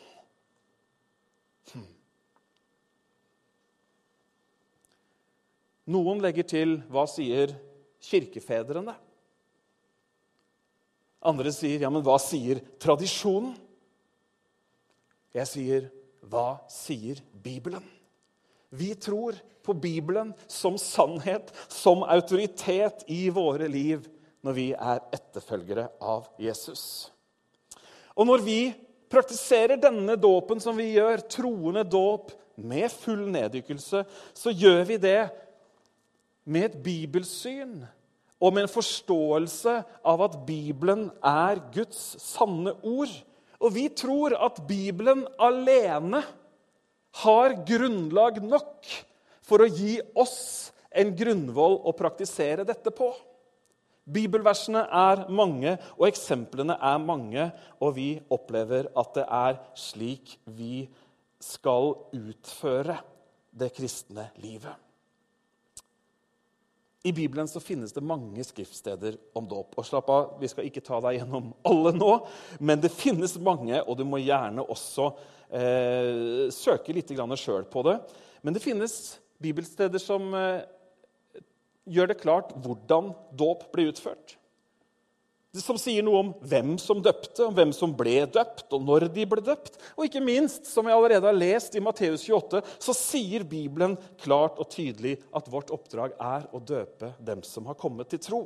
Hmm. 1.73 1.89
Noen 5.91 6.21
legger 6.23 6.47
til 6.47 6.77
hva 6.93 7.07
sier 7.11 7.57
kirkefedrene? 8.11 8.95
Andre 11.21 11.51
sier 11.53 11.83
ja, 11.83 11.91
men 11.93 12.05
hva 12.05 12.17
sier 12.23 12.63
tradisjonen? 12.81 13.57
Jeg 15.37 15.51
sier 15.51 15.89
hva 16.31 16.61
sier 16.71 17.21
Bibelen? 17.33 17.85
Vi 18.71 18.93
tror 18.95 19.39
på 19.67 19.75
Bibelen 19.75 20.33
som 20.51 20.77
sannhet, 20.79 21.51
som 21.69 22.05
autoritet 22.07 23.05
i 23.11 23.29
våre 23.35 23.69
liv 23.71 24.07
når 24.47 24.57
vi 24.57 24.69
er 24.73 25.03
etterfølgere 25.15 25.89
av 26.01 26.31
Jesus. 26.41 27.11
Og 28.17 28.29
når 28.29 28.45
vi 28.47 28.61
praktiserer 29.11 29.81
denne 29.81 30.17
dåpen 30.21 30.63
som 30.63 30.77
vi 30.79 30.93
gjør, 30.95 31.23
troende 31.31 31.85
dåp 31.85 32.33
med 32.61 32.91
full 32.93 33.27
neddykkelse, 33.33 34.05
så 34.35 34.53
gjør 34.53 34.85
vi 34.93 34.99
det 35.03 35.23
med 36.51 36.71
et 36.71 36.79
bibelsyn 36.85 37.81
og 38.41 38.55
med 38.55 38.65
en 38.65 38.73
forståelse 38.73 39.75
av 40.07 40.23
at 40.25 40.39
Bibelen 40.47 41.09
er 41.27 41.61
Guds 41.75 42.01
sanne 42.23 42.73
ord. 42.81 43.13
Og 43.61 43.75
vi 43.77 43.87
tror 43.93 44.35
at 44.41 44.61
Bibelen 44.69 45.27
alene 45.41 46.23
har 47.21 47.57
grunnlag 47.67 48.41
nok 48.43 48.89
for 49.45 49.65
å 49.65 49.69
gi 49.69 49.99
oss 50.19 50.71
en 50.91 51.13
grunnvoll 51.17 51.81
å 51.87 51.95
praktisere 51.97 52.65
dette 52.67 52.93
på. 52.95 53.11
Bibelversene 54.11 54.87
er 54.91 55.27
mange, 55.31 55.77
og 55.99 56.09
eksemplene 56.09 56.75
er 56.75 56.99
mange, 57.03 57.51
og 57.79 57.95
vi 57.99 58.09
opplever 58.33 58.89
at 58.99 59.13
det 59.19 59.27
er 59.27 59.59
slik 59.79 60.39
vi 60.49 60.87
skal 61.41 61.93
utføre 62.17 62.97
det 63.51 63.71
kristne 63.77 64.31
livet. 64.43 64.75
I 67.03 67.13
Bibelen 67.13 67.49
så 67.49 67.61
finnes 67.61 67.93
det 67.97 68.03
mange 68.05 68.45
skriftsteder 68.45 69.17
om 69.37 69.47
dåp. 69.49 69.77
Og 69.81 69.87
slapp 69.89 70.11
av, 70.13 70.35
Vi 70.41 70.49
skal 70.53 70.67
ikke 70.69 70.83
ta 70.85 71.01
deg 71.01 71.21
gjennom 71.21 71.53
alle 71.65 71.95
nå, 71.97 72.11
men 72.61 72.81
det 72.83 72.93
finnes 72.93 73.39
mange, 73.41 73.81
og 73.81 73.97
du 73.97 74.05
må 74.05 74.21
gjerne 74.21 74.67
også 74.69 75.09
eh, 75.49 76.51
søke 76.53 76.93
litt 76.93 77.13
sjøl 77.41 77.65
på 77.65 77.87
det. 77.89 77.97
Men 78.43 78.57
det 78.57 78.65
finnes 78.65 79.17
bibelsteder 79.41 80.03
som 80.03 80.29
eh, 80.37 80.61
gjør 81.89 82.13
det 82.13 82.21
klart 82.21 82.53
hvordan 82.61 83.15
dåp 83.33 83.71
ble 83.73 83.89
utført 83.95 84.37
som 85.59 85.79
sier 85.81 86.05
noe 86.07 86.19
om 86.23 86.29
hvem 86.47 86.77
som 86.79 87.01
døpte, 87.03 87.43
om 87.43 87.55
hvem 87.57 87.73
som 87.75 87.91
ble 87.97 88.21
døpt, 88.31 88.69
og 88.71 88.85
når 88.87 89.09
de 89.11 89.25
ble 89.27 89.43
døpt. 89.43 89.81
Og 89.97 90.07
ikke 90.07 90.23
minst, 90.23 90.69
som 90.71 90.87
vi 90.87 90.95
allerede 90.95 91.27
har 91.27 91.35
lest 91.35 91.75
i 91.75 91.83
Matteus 91.83 92.23
28, 92.29 92.61
så 92.79 92.95
sier 92.95 93.43
Bibelen 93.43 93.97
klart 94.23 94.61
og 94.63 94.71
tydelig 94.71 95.17
at 95.35 95.51
vårt 95.51 95.73
oppdrag 95.75 96.15
er 96.15 96.47
å 96.55 96.63
døpe 96.63 97.15
dem 97.19 97.43
som 97.47 97.67
har 97.67 97.79
kommet 97.81 98.13
til 98.13 98.23
tro. 98.23 98.43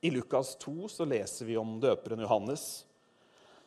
I 0.00 0.08
Lukas 0.14 0.54
2 0.64 0.88
så 0.88 1.04
leser 1.04 1.50
vi 1.50 1.58
om 1.60 1.76
døperen 1.82 2.24
Johannes. 2.24 2.86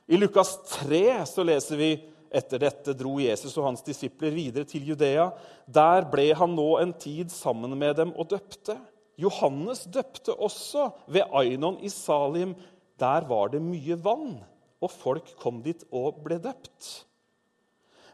I 0.10 0.18
Lukas 0.18 0.56
3 0.82 1.22
så 1.30 1.46
leser 1.46 1.78
vi 1.78 1.92
etter 2.34 2.64
dette 2.66 2.96
dro 2.98 3.20
Jesus 3.22 3.54
og 3.54 3.68
hans 3.68 3.86
disipler 3.86 4.34
videre 4.34 4.66
til 4.66 4.90
Judea. 4.90 5.30
Der 5.70 6.10
ble 6.10 6.32
han 6.34 6.56
nå 6.58 6.72
en 6.82 6.96
tid 6.98 7.30
sammen 7.32 7.78
med 7.78 8.00
dem 8.02 8.16
og 8.18 8.32
døpte. 8.34 8.80
Johannes 9.20 9.84
døpte 9.94 10.34
også 10.34 10.90
ved 11.12 11.30
Ainon 11.36 11.78
i 11.86 11.90
Salim. 11.94 12.56
Der 13.00 13.26
var 13.30 13.52
det 13.54 13.62
mye 13.62 13.98
vann, 14.02 14.38
og 14.82 14.92
folk 14.92 15.34
kom 15.42 15.62
dit 15.66 15.84
og 15.94 16.22
ble 16.26 16.40
døpt. 16.42 16.92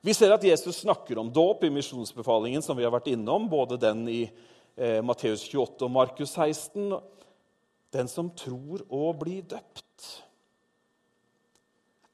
Vi 0.02 0.16
ser 0.16 0.32
at 0.32 0.44
Jesus 0.44 0.82
snakker 0.86 1.20
om 1.20 1.32
dåp 1.32 1.66
i 1.68 1.74
misjonsbefalingen, 1.74 2.64
som 2.64 2.78
vi 2.78 2.86
har 2.88 2.94
vært 2.94 3.10
innom, 3.12 3.50
både 3.52 3.80
den 3.80 4.06
i 4.08 4.22
eh, 4.26 5.00
Matteus 5.04 5.44
28 5.50 5.88
og 5.88 5.92
Markus 5.92 6.36
16. 6.38 6.94
Den 7.92 8.08
som 8.12 8.30
tror 8.38 8.86
å 8.88 9.12
bli 9.20 9.42
døpt. 9.42 9.86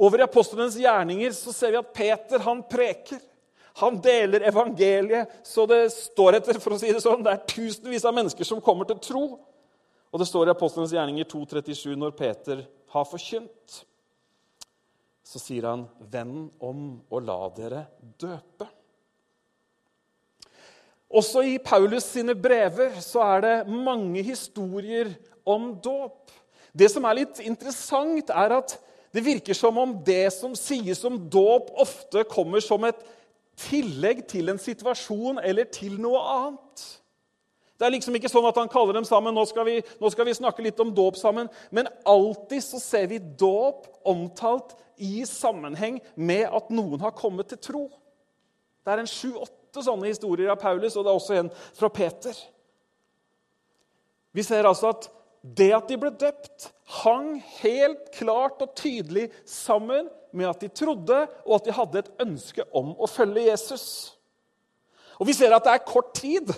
Over 0.01 0.19
i 0.19 0.25
apostlenes 0.25 0.75
gjerninger 0.79 1.31
så 1.35 1.53
ser 1.55 1.75
vi 1.75 1.79
at 1.79 1.93
Peter 1.95 2.41
han 2.43 2.63
preker. 2.67 3.21
Han 3.81 3.97
deler 3.99 4.45
evangeliet 4.47 5.31
så 5.43 5.65
det 5.67 5.89
står 5.91 6.39
etter. 6.39 6.59
for 6.63 6.75
å 6.75 6.79
si 6.79 6.93
Det 6.93 7.01
sånn. 7.03 7.23
Det 7.23 7.33
er 7.33 7.43
tusenvis 7.49 8.05
av 8.07 8.15
mennesker 8.15 8.47
som 8.47 8.61
kommer 8.63 8.87
til 8.87 9.01
tro. 9.03 9.25
Og 10.13 10.21
det 10.21 10.27
står 10.29 10.47
i 10.47 10.55
Apostlenes 10.55 10.93
gjerninger 10.95 11.27
2.37 11.27 11.97
når 11.99 12.15
Peter 12.15 12.63
har 12.95 13.05
forkynt. 13.09 13.83
Så 15.25 15.41
sier 15.41 15.67
han, 15.67 15.89
'Vend 15.99 16.51
om 16.61 17.01
og 17.11 17.21
la 17.23 17.49
dere 17.49 17.87
døpe'. 17.99 18.69
Også 21.11 21.43
i 21.43 21.57
Paulus 21.57 22.03
sine 22.03 22.35
brever 22.35 22.95
så 23.01 23.21
er 23.35 23.41
det 23.41 23.67
mange 23.67 24.23
historier 24.23 25.13
om 25.45 25.75
dåp. 25.75 26.31
Det 26.75 26.89
som 26.91 27.05
er 27.05 27.21
litt 27.21 27.39
interessant, 27.39 28.29
er 28.29 28.57
at 28.57 28.77
det 29.15 29.23
virker 29.23 29.55
som 29.55 29.77
om 29.77 29.93
det 30.03 30.33
som 30.33 30.55
sies 30.55 31.03
om 31.07 31.29
dåp, 31.31 31.69
ofte 31.79 32.25
kommer 32.27 32.59
som 32.59 32.83
et 32.83 32.99
tillegg 33.59 34.25
til 34.29 34.51
en 34.51 34.61
situasjon 34.61 35.41
eller 35.43 35.67
til 35.71 35.97
noe 36.01 36.21
annet. 36.35 36.85
Det 37.75 37.83
er 37.87 37.91
liksom 37.91 38.15
ikke 38.15 38.31
sånn 38.31 38.47
at 38.47 38.57
han 38.59 38.71
kaller 38.71 38.95
dem 38.95 39.07
sammen. 39.07 39.35
Nå 39.35 39.43
skal 39.49 39.67
vi, 39.67 39.75
nå 39.99 40.11
skal 40.13 40.27
vi 40.29 40.35
snakke 40.37 40.63
litt 40.63 40.79
om 40.79 40.93
dåp 40.95 41.17
sammen. 41.19 41.49
Men 41.75 41.89
alltid 42.07 42.63
så 42.63 42.79
ser 42.79 43.09
vi 43.11 43.19
dåp 43.19 43.89
omtalt 44.07 44.77
i 45.03 45.25
sammenheng 45.27 45.99
med 46.15 46.47
at 46.47 46.71
noen 46.71 47.03
har 47.03 47.15
kommet 47.17 47.51
til 47.51 47.59
tro. 47.59 47.83
Det 48.85 48.93
er 48.93 49.03
en 49.03 49.09
sju-åtte 49.11 49.83
sånne 49.83 50.07
historier 50.07 50.53
av 50.53 50.61
Paulus, 50.61 50.95
og 50.95 51.03
det 51.03 51.11
er 51.11 51.19
også 51.19 51.39
en 51.39 51.51
fra 51.75 51.89
Peter. 51.91 52.37
Vi 54.35 54.43
ser 54.45 54.67
altså 54.67 54.93
at 54.93 55.09
det 55.57 55.71
at 55.75 55.91
de 55.91 55.97
ble 55.99 56.13
døpt, 56.15 56.69
hang 56.85 57.39
helt 57.61 58.11
klart 58.13 58.61
og 58.61 58.75
tydelig 58.77 59.29
sammen 59.49 60.09
med 60.35 60.49
at 60.49 60.61
de 60.61 60.69
trodde, 60.69 61.21
og 61.45 61.55
at 61.57 61.67
de 61.67 61.75
hadde 61.75 62.01
et 62.03 62.11
ønske 62.25 62.65
om 62.75 62.93
å 62.99 63.09
følge 63.09 63.47
Jesus. 63.47 63.87
Og 65.19 65.27
Vi 65.27 65.33
ser 65.33 65.55
at 65.55 65.63
det 65.63 65.73
er 65.73 65.87
kort 65.87 66.13
tid 66.17 66.51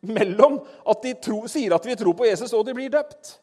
mellom 0.00 0.58
at 0.88 1.04
de 1.04 1.14
tro, 1.20 1.44
sier 1.50 1.74
at 1.76 1.86
vi 1.86 1.96
tror 2.00 2.16
på 2.16 2.26
Jesus, 2.26 2.52
og 2.56 2.64
de 2.66 2.74
blir 2.74 2.92
døpt. 2.92 3.36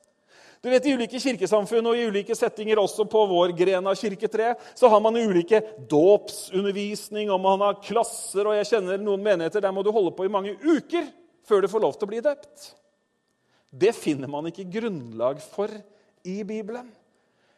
Du 0.57 0.71
vet, 0.71 0.85
I 0.89 0.95
ulike 0.97 1.19
kirkesamfunn 1.21 1.85
og 1.85 1.99
i 1.99 2.07
ulike 2.09 2.35
settinger, 2.35 2.79
også 2.81 3.05
på 3.07 3.21
vår 3.29 3.53
gren 3.55 3.85
av 3.87 3.95
kirketre, 3.99 4.55
så 4.75 4.89
har 4.89 5.03
man 5.05 5.19
ulike 5.19 5.61
dåpsundervisning, 5.89 7.29
og 7.29 7.43
man 7.43 7.61
har 7.61 7.77
klasser, 7.85 8.49
og 8.49 8.57
jeg 8.57 8.71
kjenner 8.71 8.97
noen 8.97 9.21
menigheter 9.23 9.61
der 9.63 9.75
må 9.75 9.85
du 9.85 9.93
holde 9.93 10.15
på 10.17 10.25
i 10.25 10.33
mange 10.33 10.55
uker 10.65 11.05
før 11.47 11.61
du 11.61 11.69
får 11.71 11.85
lov 11.85 11.93
til 11.95 12.09
å 12.09 12.11
bli 12.11 12.23
døpt. 12.25 12.71
Det 13.69 13.93
finner 13.93 14.31
man 14.31 14.49
ikke 14.49 14.65
grunnlag 14.79 15.39
for 15.53 15.69
i 16.25 16.41
Bibelen. 16.47 16.89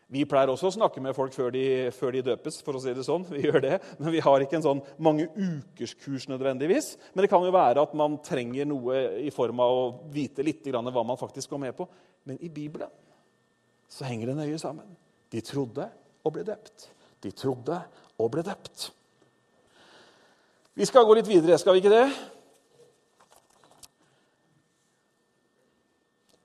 Vi 0.10 0.24
pleier 0.26 0.50
også 0.50 0.72
å 0.72 0.74
snakke 0.74 1.02
med 1.06 1.13
folk 1.13 1.36
før 1.36 1.52
de, 1.54 1.63
før 1.93 2.15
de, 2.15 2.24
døpes. 2.26 2.63
for 2.65 2.74
å 2.74 2.82
si 2.82 2.93
det 2.98 3.06
sånn. 3.06 3.28
Vi 3.30 3.43
gjør 3.45 3.62
det, 3.62 3.76
Men 4.00 4.12
vi 4.15 4.24
har 4.26 4.41
ikke 4.41 4.58
en 4.58 4.65
sånn 4.65 4.82
mange 4.98 5.28
ukers 5.38 5.93
kurs 6.02 6.26
nødvendigvis. 6.32 6.95
Men 7.13 7.24
det 7.24 7.30
kan 7.30 7.45
jo 7.45 7.54
være 7.54 7.84
at 7.86 7.93
man 7.93 8.17
trenger 8.26 8.65
noe 8.65 9.04
i 9.22 9.30
form 9.30 9.62
av 9.62 9.76
å 9.78 9.84
vite 10.10 10.45
litt 10.45 10.65
hva 10.65 11.04
man 11.06 11.19
faktisk 11.19 11.54
går 11.54 11.62
med 11.67 11.78
på. 11.78 11.86
Men 12.26 12.41
i 12.41 12.50
Bibelen 12.50 12.89
så 13.89 14.08
henger 14.10 14.32
det 14.32 14.39
nøye 14.41 14.58
sammen. 14.62 14.89
De 15.30 15.43
trodde 15.45 15.86
og 16.26 16.34
ble 16.34 16.48
døpt. 16.48 16.89
De 17.22 17.32
trodde 17.32 17.78
og 18.17 18.32
ble 18.34 18.41
døpt. 18.45 18.89
Vi 20.74 20.89
skal 20.89 21.06
gå 21.06 21.19
litt 21.19 21.30
videre, 21.30 21.58
skal 21.60 21.76
vi 21.76 21.84
ikke 21.84 21.93
det? 21.93 22.10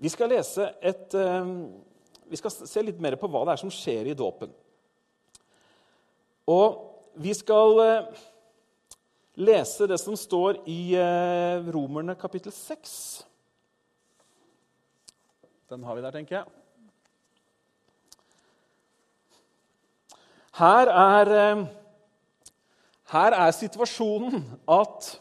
Vi 0.05 0.11
skal 0.12 0.33
lese 0.35 0.66
et 0.85 1.14
eh, 1.16 1.53
Vi 2.35 2.40
skal 2.40 2.51
se 2.66 2.83
litt 2.83 2.99
mer 2.99 3.14
på 3.14 3.29
hva 3.31 3.44
det 3.47 3.53
er 3.53 3.61
som 3.61 3.70
skjer 3.70 4.09
i 4.11 4.16
dåpen. 4.18 4.51
Og 6.51 6.81
vi 7.23 7.31
skal 7.31 7.79
eh, 7.85 8.25
lese 9.38 9.87
det 9.87 10.01
som 10.03 10.16
står 10.18 10.59
i 10.66 10.97
eh, 10.99 11.62
Romerne 11.70 12.18
kapittel 12.18 12.51
6. 12.51 12.97
Den 15.70 15.87
har 15.87 15.94
vi 15.94 16.03
der, 16.03 16.18
tenker 16.18 16.40
jeg. 16.40 16.51
Her 20.59 20.90
er, 20.90 21.35
her 23.14 23.42
er 23.47 23.59
situasjonen 23.62 24.42
at 24.75 25.14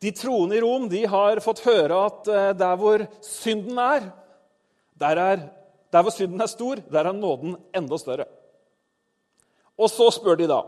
de 0.00 0.10
troende 0.16 0.56
i 0.56 0.64
Rom 0.64 0.88
de 0.88 1.04
har 1.04 1.44
fått 1.44 1.66
høre 1.68 2.06
at 2.08 2.28
eh, 2.32 2.52
der 2.56 2.78
hvor 2.80 3.10
synden 3.20 3.76
er, 3.92 4.14
der, 4.96 5.28
er, 5.30 5.50
der 5.92 6.04
hvor 6.04 6.14
synden 6.14 6.40
er 6.40 6.50
stor, 6.50 6.80
der 6.90 7.08
er 7.08 7.16
nåden 7.16 7.56
enda 7.76 7.98
større. 8.00 8.26
Og 9.78 9.90
så 9.90 10.08
spør 10.12 10.38
de 10.40 10.48
da 10.50 10.62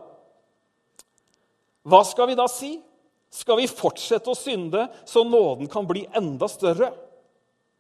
Hva 1.85 2.01
skal 2.09 2.31
vi 2.31 2.37
da 2.39 2.47
si? 2.49 2.77
Skal 3.35 3.59
vi 3.59 3.69
fortsette 3.69 4.31
å 4.31 4.39
synde 4.39 4.87
så 5.09 5.25
nåden 5.27 5.69
kan 5.71 5.87
bli 5.89 6.05
enda 6.17 6.47
større? 6.49 6.93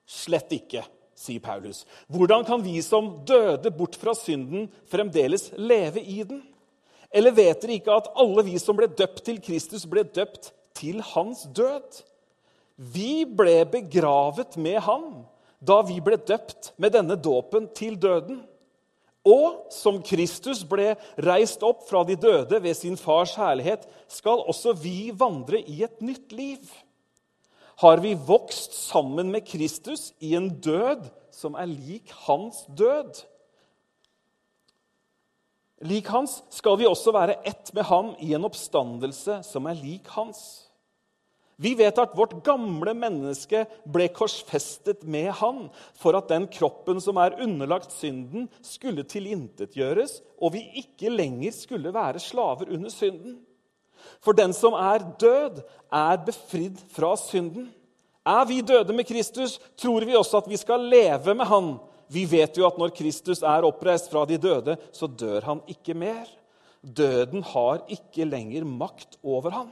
Slett 0.04 0.50
ikke, 0.52 0.82
sier 1.16 1.40
Paulus. 1.40 1.84
Hvordan 2.12 2.44
kan 2.44 2.60
vi 2.64 2.80
som 2.84 3.12
døde 3.24 3.70
bort 3.72 3.96
fra 3.96 4.16
synden, 4.18 4.66
fremdeles 4.90 5.52
leve 5.56 6.02
i 6.02 6.24
den? 6.26 6.42
Eller 7.14 7.32
vet 7.32 7.62
dere 7.62 7.78
ikke 7.78 7.94
at 7.94 8.10
alle 8.18 8.42
vi 8.44 8.58
som 8.58 8.76
ble 8.76 8.90
døpt 8.90 9.22
til 9.28 9.38
Kristus, 9.40 9.86
ble 9.86 10.02
døpt 10.04 10.50
til 10.74 10.98
hans 11.14 11.46
død. 11.54 12.02
Vi 12.74 13.22
ble 13.24 13.60
begravet 13.70 14.58
med 14.58 14.80
ham 14.82 15.22
da 15.66 15.80
vi 15.86 16.00
ble 16.04 16.18
døpt 16.20 16.72
med 16.80 16.94
denne 16.96 17.16
dåpen 17.20 17.68
til 17.76 17.96
døden. 18.00 18.42
Og 19.24 19.72
som 19.72 20.02
Kristus 20.04 20.60
ble 20.68 20.92
reist 21.24 21.62
opp 21.64 21.86
fra 21.88 22.02
de 22.04 22.16
døde 22.20 22.60
ved 22.60 22.76
sin 22.76 22.98
fars 23.00 23.32
herlighet, 23.40 23.86
skal 24.08 24.44
også 24.44 24.74
vi 24.76 25.08
vandre 25.16 25.62
i 25.64 25.80
et 25.86 26.02
nytt 26.04 26.34
liv. 26.36 26.60
Har 27.80 28.02
vi 28.04 28.12
vokst 28.14 28.76
sammen 28.76 29.32
med 29.32 29.46
Kristus 29.48 30.12
i 30.20 30.34
en 30.36 30.50
død 30.62 31.08
som 31.34 31.56
er 31.58 31.72
lik 31.72 32.12
hans 32.26 32.66
død? 32.68 33.24
Lik 35.84 36.06
hans 36.12 36.38
skal 36.54 36.78
vi 36.78 36.86
også 36.86 37.12
være 37.12 37.40
ett 37.48 37.72
med 37.74 37.88
ham 37.88 38.12
i 38.22 38.34
en 38.36 38.46
oppstandelse 38.46 39.40
som 39.44 39.66
er 39.66 39.80
lik 39.80 40.06
hans. 40.14 40.63
Vi 41.56 41.74
vet 41.78 41.98
at 42.02 42.14
vårt 42.18 42.34
gamle 42.46 42.94
menneske 42.98 43.62
ble 43.86 44.08
korsfestet 44.14 45.04
med 45.06 45.30
Han 45.38 45.68
for 45.98 46.18
at 46.18 46.30
den 46.32 46.48
kroppen 46.50 46.98
som 47.02 47.20
er 47.22 47.36
underlagt 47.42 47.94
synden, 47.94 48.48
skulle 48.62 49.06
tilintetgjøres, 49.06 50.18
og 50.42 50.56
vi 50.56 50.64
ikke 50.82 51.12
lenger 51.14 51.54
skulle 51.54 51.94
være 51.94 52.22
slaver 52.22 52.72
under 52.74 52.90
synden. 52.90 53.38
For 54.24 54.36
den 54.36 54.52
som 54.52 54.74
er 54.76 55.06
død, 55.20 55.62
er 55.94 56.20
befridd 56.26 56.82
fra 56.92 57.14
synden. 57.20 57.70
Er 58.26 58.44
vi 58.48 58.60
døde 58.64 58.92
med 58.96 59.06
Kristus, 59.06 59.58
tror 59.76 60.04
vi 60.04 60.16
også 60.16 60.42
at 60.42 60.48
vi 60.50 60.58
skal 60.58 60.88
leve 60.90 61.34
med 61.36 61.46
Han. 61.46 61.74
Vi 62.12 62.24
vet 62.28 62.58
jo 62.58 62.66
at 62.66 62.78
når 62.80 62.92
Kristus 62.96 63.42
er 63.42 63.64
oppreist 63.64 64.10
fra 64.12 64.24
de 64.28 64.38
døde, 64.40 64.76
så 64.92 65.06
dør 65.06 65.44
han 65.46 65.62
ikke 65.68 65.94
mer. 65.96 66.26
Døden 66.84 67.42
har 67.42 67.84
ikke 67.88 68.26
lenger 68.28 68.66
makt 68.68 69.16
over 69.22 69.50
ham. 69.50 69.70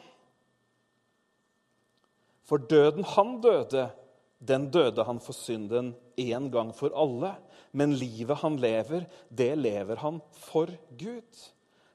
For 2.47 2.59
døden 2.59 3.07
han 3.15 3.37
døde, 3.43 3.89
den 4.43 4.69
døde 4.75 5.05
han 5.07 5.21
for 5.23 5.37
synden 5.37 5.93
én 6.19 6.51
gang 6.53 6.73
for 6.75 6.95
alle. 6.99 7.37
Men 7.73 7.95
livet 7.97 8.43
han 8.43 8.59
lever, 8.61 9.07
det 9.31 9.55
lever 9.59 10.01
han 10.03 10.21
for 10.45 10.71
Gud. 10.99 11.43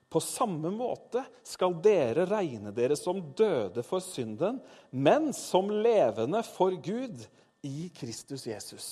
På 0.08 0.22
samme 0.24 0.72
måte 0.72 1.22
skal 1.46 1.76
dere 1.84 2.26
regne 2.30 2.72
dere 2.74 2.96
som 2.96 3.20
døde 3.36 3.84
for 3.84 4.02
synden, 4.04 4.62
men 4.90 5.34
som 5.36 5.70
levende 5.70 6.42
for 6.48 6.78
Gud 6.80 7.26
i 7.68 7.90
Kristus 7.94 8.48
Jesus. 8.48 8.88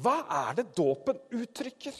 Hva 0.00 0.16
er 0.48 0.58
det 0.58 0.72
dåpen 0.74 1.20
uttrykker? 1.36 1.94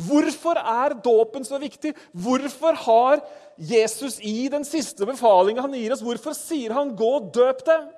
Hvorfor 0.00 0.58
er 0.58 0.96
dåpen 1.04 1.44
så 1.44 1.58
viktig? 1.60 1.92
Hvorfor 2.12 2.78
har 2.86 3.20
Jesus 3.60 4.18
i 4.24 4.48
den 4.48 4.64
siste 4.64 5.04
befalingen 5.08 5.62
han 5.62 5.76
gir 5.76 5.92
oss, 5.92 6.04
hvorfor 6.04 6.36
sier 6.36 6.72
han 6.72 6.96
'gå 6.96 7.10
og 7.18 7.32
døp 7.34 7.64
dem'? 7.66 7.90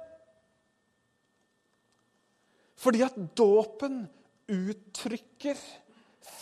Fordi 2.82 3.02
at 3.06 3.14
dåpen 3.38 4.08
uttrykker 4.50 5.56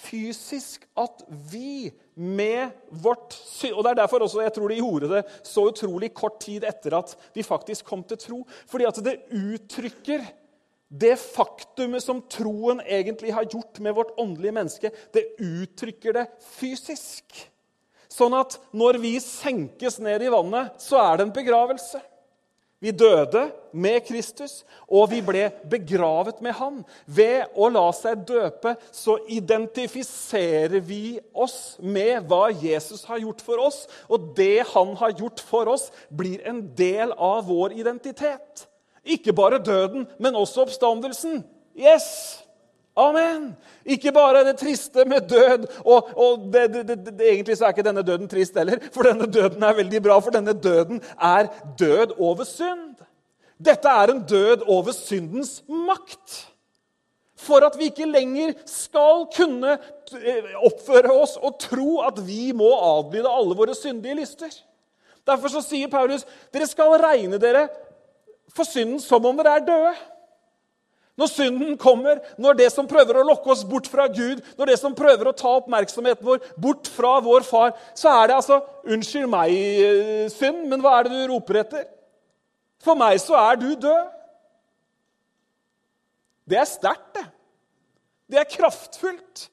fysisk 0.01 0.87
at 0.99 1.23
vi 1.53 1.91
med 2.15 2.73
vårt 3.03 3.33
synd 3.33 3.77
Og 3.77 3.85
det 3.85 3.91
er 3.91 4.01
derfor 4.03 4.25
også 4.25 4.43
jeg 4.45 4.53
tror 4.57 4.69
de 4.69 4.81
gjorde 4.81 5.11
det 5.13 5.23
så 5.47 5.67
utrolig 5.71 6.11
kort 6.17 6.41
tid 6.41 6.65
etter 6.69 6.97
at 6.99 7.15
de 7.35 7.45
faktisk 7.45 7.85
kom 7.89 8.03
til 8.05 8.21
tro. 8.21 8.39
Fordi 8.67 8.89
at 8.89 9.01
det 9.05 9.17
uttrykker 9.31 10.25
det 10.91 11.15
faktumet 11.23 12.03
som 12.03 12.23
troen 12.27 12.81
egentlig 12.83 13.31
har 13.33 13.47
gjort 13.47 13.79
med 13.79 13.95
vårt 13.95 14.13
åndelige 14.19 14.57
menneske, 14.57 14.91
det 15.15 15.37
uttrykker 15.39 16.17
det 16.19 16.27
fysisk. 16.59 17.47
Sånn 18.11 18.35
at 18.35 18.59
når 18.75 18.99
vi 18.99 19.15
senkes 19.23 20.01
ned 20.03 20.25
i 20.27 20.33
vannet, 20.33 20.75
så 20.83 20.99
er 20.99 21.19
det 21.19 21.29
en 21.29 21.37
begravelse. 21.37 22.01
Vi 22.81 22.91
døde 22.97 23.43
med 23.77 24.01
Kristus, 24.07 24.63
og 24.89 25.11
vi 25.13 25.21
ble 25.23 25.51
begravet 25.69 26.39
med 26.41 26.57
Han. 26.57 26.79
Ved 27.05 27.53
å 27.53 27.69
la 27.69 27.85
seg 27.93 28.23
døpe 28.25 28.73
så 28.89 29.19
identifiserer 29.29 30.81
vi 30.81 31.21
oss 31.37 31.77
med 31.85 32.25
hva 32.31 32.49
Jesus 32.49 33.05
har 33.05 33.21
gjort 33.21 33.45
for 33.45 33.61
oss. 33.69 33.85
Og 34.09 34.33
det 34.39 34.65
han 34.73 34.97
har 34.97 35.13
gjort 35.13 35.45
for 35.45 35.69
oss, 35.77 35.91
blir 36.09 36.41
en 36.49 36.65
del 36.75 37.13
av 37.13 37.45
vår 37.53 37.77
identitet. 37.85 38.65
Ikke 39.05 39.33
bare 39.33 39.63
døden, 39.65 40.07
men 40.19 40.35
også 40.37 40.67
oppstandelsen. 40.67 41.45
Yes! 41.79 42.07
Amen! 42.97 43.53
Ikke 43.87 44.13
bare 44.13 44.43
det 44.45 44.59
triste 44.61 45.05
med 45.09 45.29
død. 45.31 45.67
Og, 45.85 46.11
og 46.17 46.53
det, 46.53 46.67
det, 46.75 46.99
det, 47.07 47.29
egentlig 47.31 47.57
så 47.57 47.65
er 47.69 47.75
ikke 47.75 47.87
denne 47.87 48.05
døden 48.05 48.29
trist 48.29 48.59
heller, 48.59 48.83
for 48.93 49.07
denne 49.07 49.29
døden 49.31 49.63
er 49.63 49.79
veldig 49.79 50.03
bra. 50.05 50.19
For 50.21 50.35
denne 50.35 50.53
døden 50.53 51.01
er 51.17 51.49
død 51.79 52.17
over 52.19 52.45
synd. 52.45 53.01
Dette 53.61 53.89
er 53.89 54.13
en 54.13 54.23
død 54.29 54.67
over 54.69 54.93
syndens 54.97 55.61
makt. 55.69 56.47
For 57.41 57.65
at 57.65 57.77
vi 57.79 57.89
ikke 57.89 58.09
lenger 58.09 58.53
skal 58.69 59.25
kunne 59.33 59.77
eh, 60.21 60.51
oppføre 60.61 61.13
oss 61.13 61.39
og 61.41 61.57
tro 61.63 62.03
at 62.05 62.19
vi 62.27 62.51
må 62.57 62.69
adlyde 62.99 63.33
alle 63.33 63.57
våre 63.57 63.77
syndige 63.77 64.19
lyster. 64.19 64.53
Derfor 65.29 65.53
så 65.53 65.63
sier 65.65 65.89
Paulus 65.93 66.27
dere 66.53 66.69
skal 66.69 66.99
regne 67.01 67.41
dere 67.41 67.69
for 68.55 68.69
synden 68.69 69.01
som 69.03 69.27
om 69.27 69.39
dere 69.39 69.59
er 69.59 69.67
døde. 69.67 69.93
Når 71.21 71.29
synden 71.29 71.77
kommer, 71.79 72.21
når 72.41 72.57
det 72.57 72.71
som 72.73 72.87
prøver 72.89 73.19
å 73.21 73.27
lokke 73.27 73.51
oss 73.53 73.65
bort 73.69 73.89
fra 73.91 74.07
Gud, 74.09 74.41
når 74.57 74.71
det 74.71 74.77
som 74.81 74.95
prøver 74.97 75.29
å 75.29 75.37
ta 75.37 75.53
oppmerksomheten 75.59 76.25
vår 76.25 76.47
bort 76.57 76.89
fra 76.89 77.19
vår 77.21 77.45
far, 77.45 77.75
så 77.99 78.13
er 78.15 78.31
det 78.31 78.39
altså 78.39 78.61
Unnskyld 78.91 79.29
meg, 79.29 79.53
eh, 79.53 80.31
synd, 80.33 80.63
men 80.71 80.81
hva 80.81 80.95
er 80.97 81.05
det 81.05 81.19
du 81.19 81.35
roper 81.35 81.61
etter? 81.61 81.85
For 82.81 82.97
meg 82.97 83.21
så 83.21 83.37
er 83.37 83.61
du 83.61 83.69
død. 83.77 84.09
Det 86.49 86.57
er 86.59 86.65
sterkt, 86.65 87.11
det. 87.15 87.27
Det 88.31 88.41
er 88.41 88.49
kraftfullt. 88.49 89.51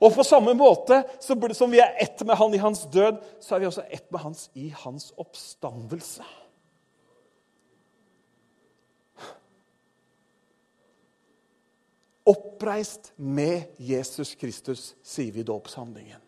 Og 0.00 0.14
på 0.14 0.24
samme 0.24 0.54
måte 0.56 1.02
som 1.20 1.70
vi 1.70 1.82
er 1.82 1.98
ett 2.00 2.22
med 2.24 2.38
han 2.38 2.54
i 2.54 2.62
hans 2.62 2.86
død, 2.88 3.18
så 3.42 3.54
er 3.54 3.60
vi 3.60 3.68
også 3.68 3.84
ett 3.90 4.06
med 4.14 4.22
hans 4.22 4.48
i 4.54 4.70
hans 4.84 5.10
oppstandelse. 5.18 6.24
Oppreist 12.28 13.12
med 13.16 13.78
Jesus 13.80 14.34
Kristus, 14.36 14.94
sier 15.02 15.32
vi 15.32 15.40
i 15.40 15.48
dåpshandlingen. 15.48 16.20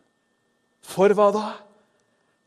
For 0.80 1.12
hva 1.16 1.28
da? 1.34 1.48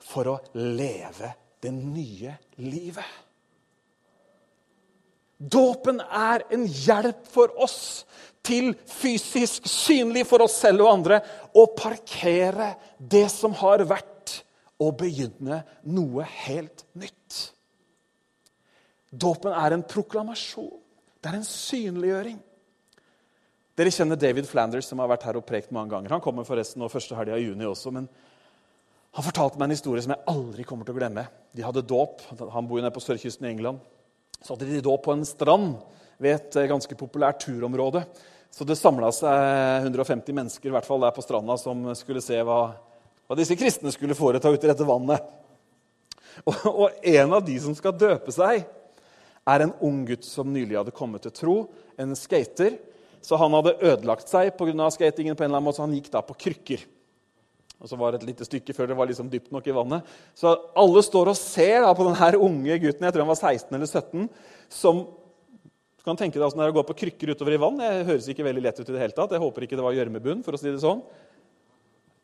For 0.03 0.29
å 0.31 0.39
leve 0.57 1.29
det 1.63 1.71
nye 1.75 2.33
livet. 2.59 3.19
Dåpen 5.37 5.99
er 6.01 6.45
en 6.55 6.63
hjelp 6.65 7.25
for 7.29 7.51
oss 7.61 8.05
til 8.43 8.73
fysisk 8.89 9.67
synlig 9.69 10.25
for 10.27 10.43
oss 10.43 10.55
selv 10.63 10.85
og 10.85 10.91
andre 10.91 11.19
å 11.55 11.65
parkere 11.77 12.73
det 12.97 13.27
som 13.31 13.55
har 13.61 13.85
vært, 13.87 14.09
og 14.81 14.97
begynne 14.99 15.61
noe 15.95 16.25
helt 16.43 16.81
nytt. 16.99 17.35
Dåpen 19.13 19.53
er 19.55 19.75
en 19.75 19.83
proklamasjon. 19.87 20.79
Det 21.21 21.29
er 21.29 21.37
en 21.37 21.45
synliggjøring. 21.47 22.39
Dere 23.73 23.89
kjenner 23.89 24.19
David 24.21 24.45
Flanders, 24.45 24.85
som 24.85 24.99
har 25.01 25.09
vært 25.09 25.23
her 25.25 25.39
og 25.39 25.47
prekt 25.49 25.71
mange 25.73 25.95
ganger. 25.95 26.13
Han 26.13 26.21
kommer 26.21 26.45
forresten 26.45 26.83
nå 26.83 26.91
første 26.93 27.17
helga 27.17 27.39
i 27.39 27.47
juni 27.47 27.65
også. 27.65 27.89
men 27.95 28.05
Han 29.17 29.25
fortalte 29.25 29.57
meg 29.57 29.65
en 29.65 29.73
historie 29.73 30.03
som 30.05 30.13
jeg 30.13 30.25
aldri 30.29 30.65
kommer 30.69 30.85
til 30.85 30.93
å 30.93 30.99
glemme. 30.99 31.23
De 31.57 31.65
hadde 31.65 31.81
dåp. 31.89 32.21
Han 32.53 32.67
bor 32.69 32.77
jo 32.77 32.83
nede 32.85 32.93
på 32.93 33.01
sørkysten 33.01 33.47
i 33.47 33.49
England. 33.55 33.81
Så 34.43 34.53
hadde 34.53 34.69
de 34.69 34.83
dåp 34.85 35.07
på 35.07 35.15
en 35.15 35.25
strand 35.25 35.73
ved 36.21 36.35
et 36.35 36.59
eh, 36.61 36.69
ganske 36.69 36.97
populært 36.99 37.41
turområde. 37.47 38.03
Så 38.53 38.67
det 38.69 38.77
samla 38.77 39.09
seg 39.15 39.87
150 39.89 40.37
mennesker 40.37 40.69
i 40.69 40.75
hvert 40.75 40.85
fall 40.85 41.01
der 41.01 41.15
på 41.15 41.25
stranda 41.25 41.57
som 41.57 41.87
skulle 41.97 42.21
se 42.21 42.37
hva, 42.45 42.61
hva 43.25 43.37
disse 43.39 43.57
kristne 43.57 43.89
skulle 43.95 44.17
foreta 44.17 44.53
ute 44.53 44.67
i 44.67 44.69
dette 44.69 44.85
vannet. 44.85 45.33
Og, 46.45 46.55
og, 46.69 46.87
en 47.01 47.33
av 47.37 47.41
de 47.45 47.57
som 47.61 47.73
skal 47.77 47.97
døpe 47.97 48.33
seg, 48.33 48.67
er 49.49 49.65
en 49.65 49.73
ung 49.85 50.03
gutt 50.05 50.25
som 50.25 50.53
nylig 50.53 50.77
hadde 50.77 50.93
kommet 50.93 51.25
til 51.25 51.33
tro. 51.33 51.55
En 51.97 52.13
skater. 52.17 52.77
Så 53.23 53.39
han 53.39 53.55
hadde 53.55 53.77
ødelagt 53.79 54.27
seg 54.27 54.51
pga. 54.57 54.89
skatingen. 54.91 55.35
på 55.35 55.43
en 55.43 55.49
eller 55.49 55.57
annen 55.57 55.69
måte, 55.69 55.77
så 55.77 55.87
Han 55.87 55.95
gikk 55.95 56.11
da 56.11 56.21
på 56.21 56.35
krykker. 56.35 56.83
Og 57.79 57.89
så 57.89 57.97
var 57.99 58.11
det 58.11 58.21
et 58.21 58.29
lite 58.31 58.45
stykke 58.47 58.73
før 58.75 58.87
det 58.87 58.95
var 58.95 59.07
liksom 59.07 59.29
dypt 59.31 59.51
nok 59.51 59.67
i 59.67 59.75
vannet. 59.75 60.03
Så 60.35 60.51
alle 60.75 61.01
står 61.03 61.31
og 61.31 61.39
ser 61.39 61.81
da 61.83 61.91
på 61.93 62.05
denne 62.07 62.39
unge 62.39 62.77
gutten 62.79 63.03
jeg 63.03 63.13
tror 63.13 63.25
han 63.25 63.33
var 63.33 63.41
16 63.41 63.75
eller 63.75 63.89
17, 63.89 64.29
som 64.69 65.03
du 65.03 66.03
kan 66.03 66.19
tenke 66.19 66.35
deg 66.35 66.45
åssen 66.47 66.59
det 66.59 66.67
er 66.67 66.73
å 66.73 66.75
gå 66.75 66.83
på 66.87 66.95
krykker 66.99 67.31
utover 67.31 67.55
i 67.55 67.59
vann. 67.59 67.79
Det 67.79 68.05
høres 68.07 68.27
ikke 68.27 68.43
veldig 68.43 68.63
lett 68.63 68.79
ut 68.79 68.87
i 68.87 68.91
det 68.91 68.99
hele 68.99 69.15
tatt. 69.15 69.35
Jeg 69.35 69.43
håper 69.43 69.63
ikke 69.63 69.79
det 69.79 69.85
var 69.85 69.95
gjørmebunn. 69.95 70.43
for 70.43 70.55
å 70.55 70.59
si 70.59 70.67
det 70.67 70.81
sånn. 70.83 71.03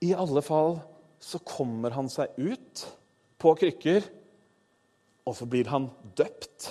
I 0.04 0.14
alle 0.16 0.44
fall 0.44 0.82
så 1.20 1.40
kommer 1.44 1.92
han 1.96 2.08
seg 2.12 2.36
ut 2.40 2.86
på 3.40 3.54
krykker, 3.60 4.04
og 5.28 5.36
så 5.36 5.48
blir 5.48 5.68
han 5.72 5.90
døpt. 6.16 6.70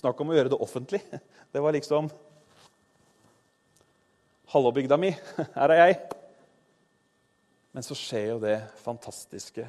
Snakk 0.00 0.20
om 0.20 0.32
å 0.32 0.36
gjøre 0.36 0.52
det 0.52 0.60
offentlig. 0.64 1.00
Det 1.52 1.60
var 1.64 1.76
liksom 1.76 2.08
Hallo, 4.50 4.72
bygda 4.72 4.96
mi. 4.96 5.10
Her 5.58 5.72
er 5.74 5.78
jeg. 5.82 5.96
Men 7.76 7.84
så 7.84 7.92
skjer 7.92 8.30
jo 8.30 8.36
det 8.40 8.54
fantastiske 8.80 9.64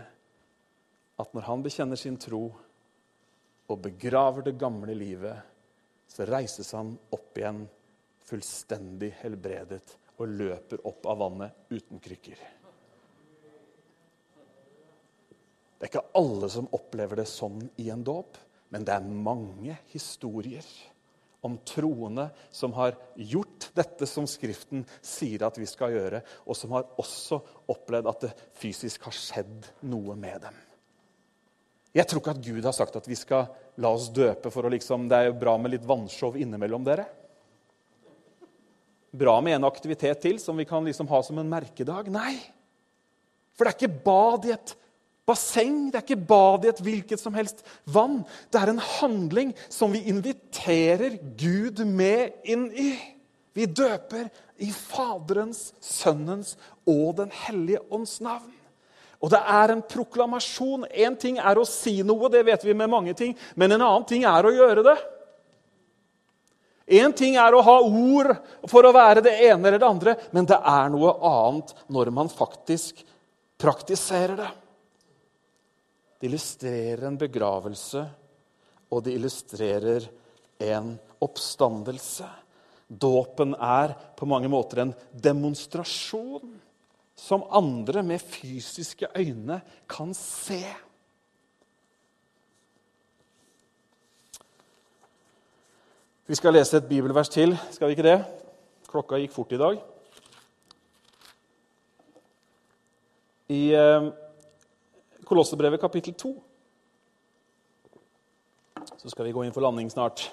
at 1.20 1.34
når 1.36 1.44
han 1.50 1.66
bekjenner 1.66 2.00
sin 2.00 2.16
tro 2.16 2.46
og 3.68 3.82
begraver 3.84 4.46
det 4.46 4.54
gamle 4.62 4.96
livet 4.96 5.36
så 6.08 6.24
reises 6.30 6.72
han 6.78 6.94
opp 7.12 7.42
igjen 7.42 7.60
fullstendig 8.30 9.10
helbredet 9.20 9.84
og 10.16 10.32
løper 10.32 10.88
opp 10.88 11.10
av 11.12 11.20
vannet 11.26 11.76
uten 11.76 12.00
krykker. 12.00 12.40
Det 15.76 15.84
er 15.84 15.92
ikke 15.92 16.06
alle 16.22 16.48
som 16.56 16.72
opplever 16.80 17.20
det 17.20 17.28
sånn 17.28 17.60
i 17.84 17.90
en 17.92 18.08
dåp, 18.08 18.40
men 18.72 18.88
det 18.88 18.96
er 18.96 19.12
mange 19.28 19.76
historier 19.92 20.72
om 21.42 21.58
troende 21.68 22.30
som 22.52 22.74
har 22.76 22.98
gjort 23.16 23.70
dette 23.78 24.08
som 24.10 24.28
Skriften 24.28 24.84
sier 25.02 25.46
at 25.48 25.60
vi 25.60 25.68
skal 25.70 25.94
gjøre, 25.96 26.24
og 26.46 26.58
som 26.58 26.74
har 26.76 26.90
også 27.00 27.40
opplevd 27.72 28.10
at 28.12 28.26
det 28.28 28.34
fysisk 28.60 29.08
har 29.08 29.16
skjedd 29.16 29.70
noe 29.88 30.18
med 30.20 30.44
dem. 30.48 30.58
Jeg 31.96 32.06
tror 32.06 32.22
ikke 32.22 32.36
at 32.36 32.44
Gud 32.46 32.66
har 32.68 32.76
sagt 32.76 33.00
at 33.00 33.08
vi 33.10 33.18
skal 33.18 33.48
la 33.82 33.92
oss 33.96 34.12
døpe 34.14 34.52
for 34.54 34.68
å 34.68 34.72
liksom 34.72 35.08
Det 35.10 35.18
er 35.18 35.30
jo 35.32 35.40
bra 35.42 35.56
med 35.58 35.74
litt 35.74 35.88
vannshow 35.88 36.36
innimellom 36.38 36.86
dere. 36.86 37.08
Bra 39.10 39.40
med 39.42 39.58
en 39.58 39.66
aktivitet 39.66 40.22
til 40.22 40.38
som 40.42 40.60
vi 40.60 40.68
kan 40.70 40.86
liksom 40.86 41.10
ha 41.10 41.22
som 41.26 41.40
en 41.42 41.50
merkedag. 41.50 42.12
Nei. 42.14 42.36
For 43.58 43.66
det 43.66 43.72
er 43.72 43.80
ikke 43.80 44.06
bad 44.06 44.46
i 44.46 44.54
et 44.54 44.76
basseng, 45.30 45.88
det 45.90 46.02
er 46.02 46.06
ikke 46.08 46.28
bad 46.30 46.66
i 46.66 46.72
et 46.74 46.82
hvilket 46.84 47.22
som 47.22 47.38
helst 47.38 47.64
vann. 47.90 48.24
Det 48.52 48.60
er 48.60 48.74
en 48.74 48.84
handling 49.00 49.54
som 49.72 49.94
vi 49.94 50.04
inviterer 50.12 51.20
Gud 51.40 51.84
med 51.86 52.50
inn 52.50 52.68
i. 52.74 52.92
Vi 53.56 53.66
døper 53.66 54.30
i 54.62 54.70
Faderens, 54.74 55.74
Sønnens 55.84 56.56
og 56.88 57.18
Den 57.20 57.32
hellige 57.46 57.82
ånds 57.92 58.20
navn. 58.24 58.52
Og 59.20 59.32
det 59.34 59.40
er 59.52 59.74
en 59.74 59.84
proklamasjon. 59.84 60.86
Én 60.96 61.18
ting 61.20 61.40
er 61.44 61.60
å 61.60 61.68
si 61.68 62.00
noe, 62.08 62.30
det 62.32 62.46
vet 62.48 62.64
vi 62.64 62.76
med 62.78 62.92
mange 62.92 63.16
ting, 63.18 63.36
men 63.56 63.76
en 63.76 63.84
annen 63.84 64.08
ting 64.08 64.24
er 64.28 64.48
å 64.48 64.54
gjøre 64.56 64.86
det. 64.88 64.96
Én 67.00 67.14
ting 67.14 67.36
er 67.38 67.54
å 67.54 67.62
ha 67.62 67.76
ord 67.86 68.32
for 68.70 68.88
å 68.88 68.94
være 68.96 69.22
det 69.22 69.36
ene 69.46 69.68
eller 69.68 69.78
det 69.78 69.90
andre, 69.90 70.16
men 70.34 70.48
det 70.50 70.58
er 70.58 70.88
noe 70.90 71.14
annet 71.22 71.76
når 71.92 72.10
man 72.16 72.32
faktisk 72.32 73.04
praktiserer 73.62 74.40
det. 74.40 74.50
Det 76.20 76.28
illustrerer 76.28 77.06
en 77.08 77.18
begravelse, 77.20 78.02
og 78.92 79.04
det 79.06 79.14
illustrerer 79.16 80.10
en 80.68 80.92
oppstandelse. 81.24 82.28
Dåpen 82.90 83.54
er 83.56 83.94
på 84.20 84.28
mange 84.28 84.50
måter 84.52 84.84
en 84.84 84.92
demonstrasjon 85.14 86.58
som 87.20 87.48
andre 87.56 88.04
med 88.04 88.24
fysiske 88.24 89.08
øyne 89.16 89.62
kan 89.88 90.12
se. 90.18 90.64
Vi 96.28 96.36
skal 96.36 96.54
lese 96.54 96.78
et 96.78 96.90
bibelvers 96.90 97.32
til, 97.32 97.56
skal 97.72 97.88
vi 97.88 97.96
ikke 97.96 98.10
det? 98.10 98.20
Klokka 98.92 99.18
gikk 99.22 99.32
fort 99.34 99.54
i 99.56 99.62
dag. 99.62 99.80
I 103.50 103.64
Kolossebrevet 105.30 105.82
kapittel 105.82 106.16
2 106.18 106.34
så 109.00 109.12
skal 109.12 109.30
vi 109.30 109.34
gå 109.36 109.44
inn 109.46 109.54
for 109.56 109.64
landing 109.64 109.88
snart. 109.92 110.26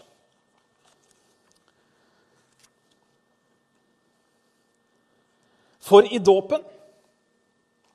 For 5.87 6.07
i 6.11 6.19
dåpen 6.19 6.65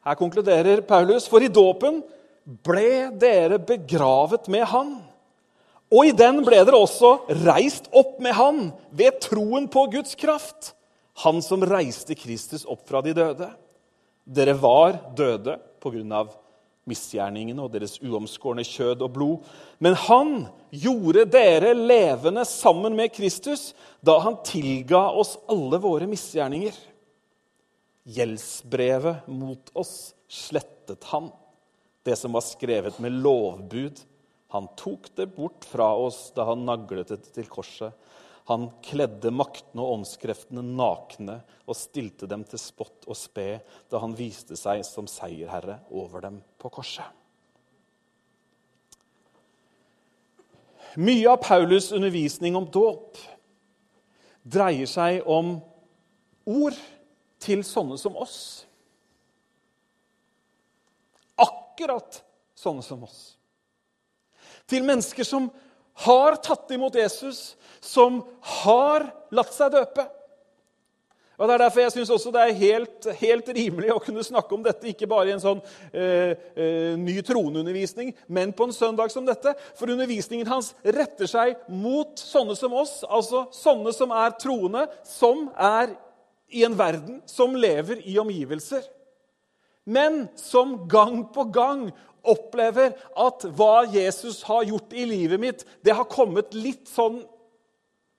her 0.02 0.18
konkluderer 0.18 0.82
Paulus, 0.88 1.28
for 1.30 1.44
i 1.44 1.52
dåpen 1.52 2.00
ble 2.66 3.12
dere 3.22 3.60
begravet 3.62 4.48
med 4.50 4.66
Han. 4.72 4.96
Og 5.92 6.08
i 6.08 6.14
den 6.16 6.40
ble 6.46 6.64
dere 6.64 6.80
også 6.80 7.12
reist 7.44 7.90
opp 7.92 8.18
med 8.24 8.34
Han 8.38 8.62
ved 8.96 9.20
troen 9.28 9.68
på 9.70 9.86
Guds 9.94 10.16
kraft. 10.18 10.72
Han 11.26 11.44
som 11.46 11.66
reiste 11.68 12.16
Kristus 12.18 12.64
opp 12.66 12.88
fra 12.90 13.04
de 13.06 13.14
døde. 13.14 13.52
Dere 14.24 14.56
var 14.58 14.96
døde 15.18 15.60
pga. 15.84 16.24
Misgjerningene 16.90 17.62
og 17.62 17.74
deres 17.76 17.98
uomskårne 18.02 18.64
kjød 18.66 19.04
og 19.06 19.12
blod. 19.16 19.50
Men 19.84 19.98
han 20.08 20.32
gjorde 20.74 21.28
dere 21.30 21.74
levende 21.78 22.46
sammen 22.48 22.96
med 22.98 23.14
Kristus 23.16 23.72
da 24.02 24.18
han 24.24 24.40
tilga 24.48 25.04
oss 25.22 25.36
alle 25.52 25.82
våre 25.82 26.10
misgjerninger. 26.10 26.78
Gjeldsbrevet 28.12 29.28
mot 29.30 29.70
oss 29.78 30.14
slettet 30.32 31.06
han, 31.12 31.30
det 32.02 32.18
som 32.18 32.34
var 32.34 32.46
skrevet 32.46 32.98
med 33.04 33.20
lovbud. 33.22 34.02
Han 34.52 34.68
tok 34.80 35.12
det 35.16 35.30
bort 35.36 35.68
fra 35.70 35.94
oss 35.96 36.32
da 36.36 36.50
han 36.50 36.66
naglet 36.68 37.14
det 37.14 37.22
til 37.36 37.48
korset. 37.52 37.94
Han 38.52 38.68
kledde 38.84 39.32
maktene 39.32 39.80
og 39.80 40.02
åndskreftene 40.02 40.64
nakne 40.76 41.38
og 41.64 41.78
stilte 41.80 42.28
dem 42.28 42.44
til 42.44 42.60
spott 42.60 43.08
og 43.08 43.16
spe 43.16 43.62
da 43.88 44.02
han 44.04 44.16
viste 44.18 44.58
seg 44.60 44.84
som 44.84 45.08
seierherre 45.08 45.78
over 45.88 46.26
dem 46.26 46.42
på 46.60 46.72
korset. 46.74 47.08
Mye 51.00 51.30
av 51.32 51.40
Paulus' 51.40 51.94
undervisning 51.96 52.58
om 52.60 52.68
dåp 52.68 53.16
dreier 54.44 54.90
seg 54.90 55.24
om 55.24 55.54
ord 56.44 56.76
til 57.40 57.64
sånne 57.64 57.96
som 58.02 58.20
oss. 58.20 58.42
Akkurat 61.40 62.20
sånne 62.60 62.84
som 62.84 63.08
oss. 63.08 63.22
Til 64.68 64.84
mennesker 64.84 65.24
som 65.24 65.48
har 65.94 66.38
tatt 66.44 66.72
imot 66.72 66.96
Jesus, 66.96 67.56
som 67.82 68.22
har 68.62 69.10
latt 69.34 69.54
seg 69.56 69.74
døpe. 69.74 70.08
Og 71.42 71.48
Det 71.48 71.54
er 71.56 71.62
derfor 71.64 71.82
jeg 71.82 71.92
synes 71.96 72.10
også 72.14 72.32
det 72.36 72.42
er 72.42 72.60
helt, 72.60 73.06
helt, 73.18 73.48
rimelig 73.58 73.90
å 73.90 74.02
kunne 74.04 74.22
snakke 74.22 74.54
om 74.54 74.62
dette, 74.62 74.92
ikke 74.92 75.08
bare 75.10 75.32
i 75.32 75.34
en 75.34 75.42
sånn 75.42 75.62
eh, 75.90 76.36
eh, 76.54 76.94
ny 77.02 77.16
troneundervisning, 77.26 78.12
men 78.30 78.54
på 78.54 78.68
en 78.68 78.76
søndag 78.76 79.10
som 79.10 79.26
dette. 79.26 79.56
For 79.80 79.90
undervisningen 79.90 80.46
hans 80.52 80.76
retter 80.86 81.26
seg 81.26 81.58
mot 81.66 82.14
sånne 82.22 82.54
som 82.60 82.76
oss, 82.78 83.00
altså 83.10 83.48
sånne 83.58 83.94
som 83.98 84.14
er 84.14 84.38
troende, 84.38 84.86
som 85.02 85.48
er 85.58 85.96
i 86.54 86.62
en 86.68 86.78
verden 86.78 87.24
som 87.26 87.58
lever 87.58 88.04
i 88.06 88.20
omgivelser, 88.22 88.86
men 89.86 90.28
som 90.40 90.78
gang 90.90 91.24
på 91.34 91.48
gang 91.54 91.90
opplever 92.22 92.94
at 93.18 93.46
hva 93.58 93.84
Jesus 93.90 94.44
har 94.46 94.68
gjort 94.70 94.94
i 94.94 95.06
livet 95.10 95.42
mitt, 95.42 95.64
det 95.82 95.96
har 95.98 96.10
kommet 96.10 96.54
litt 96.54 96.90
sånn 96.92 97.22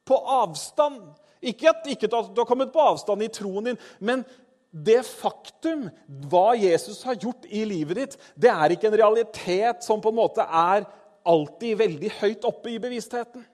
på 0.09 0.19
avstand. 0.43 1.05
Ikke 1.43 1.71
at, 1.71 1.87
ikke 1.87 2.11
at 2.11 2.33
du 2.35 2.41
har 2.43 2.49
kommet 2.49 2.73
på 2.75 2.83
avstand 2.83 3.23
i 3.23 3.31
troen 3.33 3.71
din, 3.71 3.79
men 4.03 4.25
det 4.73 5.03
faktum 5.05 5.87
hva 6.33 6.55
Jesus 6.57 7.03
har 7.05 7.19
gjort 7.21 7.47
i 7.53 7.63
livet 7.69 7.99
ditt, 7.99 8.19
det 8.35 8.51
er 8.51 8.73
ikke 8.73 8.89
en 8.89 8.99
realitet 8.99 9.87
som 9.87 10.01
på 10.03 10.11
en 10.11 10.19
måte 10.19 10.47
er 10.47 10.87
alltid 11.29 11.79
veldig 11.79 12.13
høyt 12.19 12.47
oppe 12.49 12.73
i 12.73 12.81
bevisstheten. 12.83 13.45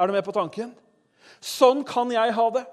Er 0.00 0.08
du 0.08 0.16
med 0.16 0.24
på 0.24 0.34
tanken? 0.34 0.72
Sånn 1.44 1.84
kan 1.86 2.10
jeg 2.10 2.32
ha 2.34 2.46
det. 2.54 2.64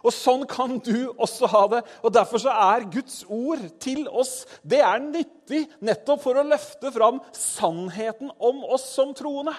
Og 0.00 0.14
sånn 0.14 0.46
kan 0.48 0.78
du 0.82 1.10
også 1.16 1.48
ha 1.52 1.64
det. 1.74 1.82
Og 2.04 2.14
Derfor 2.14 2.42
så 2.42 2.54
er 2.54 2.88
Guds 2.92 3.22
ord 3.28 3.66
til 3.82 4.06
oss 4.08 4.44
det 4.62 4.80
er 4.84 5.02
nyttig 5.02 5.66
nettopp 5.84 6.22
for 6.24 6.38
å 6.40 6.46
løfte 6.46 6.92
fram 6.94 7.20
sannheten 7.36 8.32
om 8.38 8.64
oss 8.64 8.86
som 8.94 9.12
troende. 9.16 9.54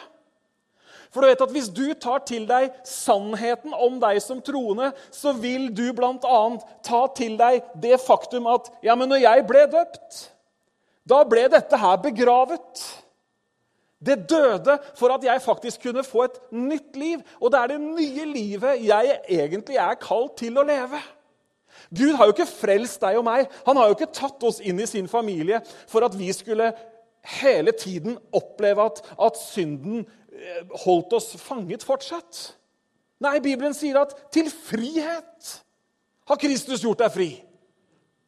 For 1.11 1.21
du 1.21 1.27
vet 1.27 1.43
at 1.43 1.51
Hvis 1.51 1.69
du 1.69 1.93
tar 1.93 2.23
til 2.27 2.47
deg 2.49 2.71
sannheten 2.87 3.75
om 3.75 3.99
deg 4.01 4.21
som 4.23 4.41
troende, 4.41 4.91
så 5.11 5.33
vil 5.35 5.69
du 5.75 5.89
bl.a. 5.93 6.41
ta 6.85 7.01
til 7.17 7.37
deg 7.39 7.65
det 7.83 7.99
faktum 8.01 8.47
at 8.51 8.71
ja, 8.83 8.95
men 8.95 9.11
når 9.11 9.25
jeg 9.25 9.47
ble 9.49 9.65
døpt, 9.73 10.21
da 11.07 11.23
ble 11.27 11.47
dette 11.51 11.77
her 11.81 11.97
begravet. 11.99 12.85
Det 14.05 14.17
døde 14.29 14.77
for 14.97 15.13
at 15.13 15.23
jeg 15.23 15.41
faktisk 15.41 15.83
kunne 15.85 16.03
få 16.03 16.25
et 16.25 16.37
nytt 16.51 16.95
liv. 16.97 17.19
Og 17.39 17.51
det 17.53 17.59
er 17.59 17.73
det 17.73 17.81
nye 17.81 18.25
livet 18.33 18.85
jeg 18.85 19.17
egentlig 19.29 19.77
er 19.77 19.99
kalt 20.01 20.39
til 20.41 20.57
å 20.57 20.65
leve. 20.65 21.01
Gud 21.91 22.15
har 22.17 22.27
jo 22.27 22.33
ikke 22.33 22.49
frelst 22.49 23.01
deg 23.03 23.19
og 23.19 23.27
meg. 23.27 23.51
Han 23.67 23.77
har 23.77 23.89
jo 23.89 23.97
ikke 23.97 24.13
tatt 24.15 24.41
oss 24.47 24.61
inn 24.63 24.79
i 24.81 24.89
sin 24.89 25.09
familie 25.11 25.61
for 25.89 26.05
at 26.07 26.15
vi 26.17 26.31
skulle 26.33 26.71
hele 27.41 27.73
tiden 27.77 28.17
oppleve 28.33 28.87
at, 28.89 29.03
at 29.21 29.37
synden 29.37 30.01
eh, 30.01 30.63
holdt 30.85 31.13
oss 31.13 31.35
fanget 31.37 31.85
fortsatt. 31.85 32.41
Nei, 33.21 33.37
Bibelen 33.43 33.75
sier 33.77 34.01
at 34.01 34.15
til 34.33 34.49
frihet 34.49 35.51
har 36.31 36.41
Kristus 36.41 36.81
gjort 36.81 37.03
deg 37.03 37.13
fri. 37.13 37.29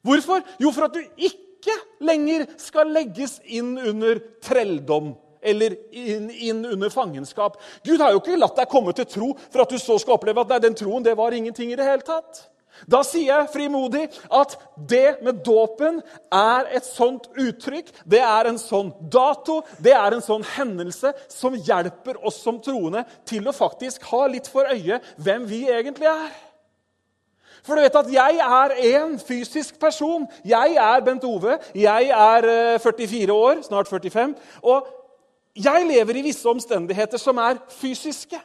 Hvorfor? 0.06 0.44
Jo, 0.62 0.70
for 0.76 0.86
at 0.86 0.94
du 0.94 1.02
ikke 1.18 1.74
lenger 2.04 2.46
skal 2.62 2.92
legges 2.94 3.40
inn 3.48 3.78
under 3.80 4.20
trelldom 4.44 5.14
eller 5.44 5.76
inn, 5.92 6.30
inn, 6.32 6.64
under 6.66 6.94
fangenskap. 6.94 7.60
Gud 7.86 8.02
har 8.02 8.14
jo 8.14 8.24
ikke 8.24 8.40
latt 8.40 8.58
deg 8.60 8.72
komme 8.72 8.96
til 8.96 9.10
tro 9.10 9.34
for 9.50 9.64
at 9.64 9.74
du 9.74 9.80
så 9.82 10.00
skal 10.02 10.18
oppleve 10.18 10.44
at 10.44 10.56
nei, 10.56 10.64
den 10.64 10.78
troen 10.78 11.06
det 11.06 11.18
var 11.20 11.36
ingenting 11.36 11.74
i 11.74 11.80
det 11.80 11.88
hele 11.88 12.06
tatt. 12.08 12.48
Da 12.90 13.04
sier 13.06 13.30
jeg 13.30 13.52
frimodig 13.54 14.08
at 14.34 14.56
det 14.90 15.22
med 15.24 15.44
dåpen 15.46 16.00
er 16.34 16.72
et 16.74 16.88
sånt 16.88 17.30
uttrykk, 17.40 17.92
det 18.10 18.24
er 18.26 18.50
en 18.50 18.58
sånn 18.60 18.90
dato, 19.14 19.60
det 19.84 19.94
er 19.96 20.16
en 20.16 20.26
sånn 20.26 20.46
hendelse 20.56 21.14
som 21.32 21.56
hjelper 21.56 22.20
oss 22.26 22.42
som 22.44 22.58
troende 22.64 23.06
til 23.30 23.48
å 23.48 23.56
faktisk 23.56 24.10
ha 24.10 24.26
litt 24.32 24.50
for 24.52 24.68
øye 24.74 25.00
hvem 25.22 25.46
vi 25.50 25.64
egentlig 25.70 26.10
er. 26.10 26.34
For 27.64 27.80
du 27.80 27.86
vet 27.86 27.96
at 27.96 28.10
jeg 28.12 28.40
er 28.44 28.74
en 28.98 29.14
fysisk 29.24 29.78
person. 29.80 30.26
Jeg 30.44 30.76
er 30.76 31.04
Bent 31.06 31.24
Ove. 31.24 31.56
Jeg 31.72 32.10
er 32.12 32.48
44 32.84 33.22
eh, 33.22 33.32
år, 33.32 33.62
snart 33.64 33.88
45. 33.88 34.34
Og 34.68 34.90
jeg 35.56 35.86
lever 35.86 36.18
i 36.18 36.26
visse 36.26 36.50
omstendigheter 36.50 37.22
som 37.22 37.38
er 37.38 37.60
fysiske. 37.70 38.40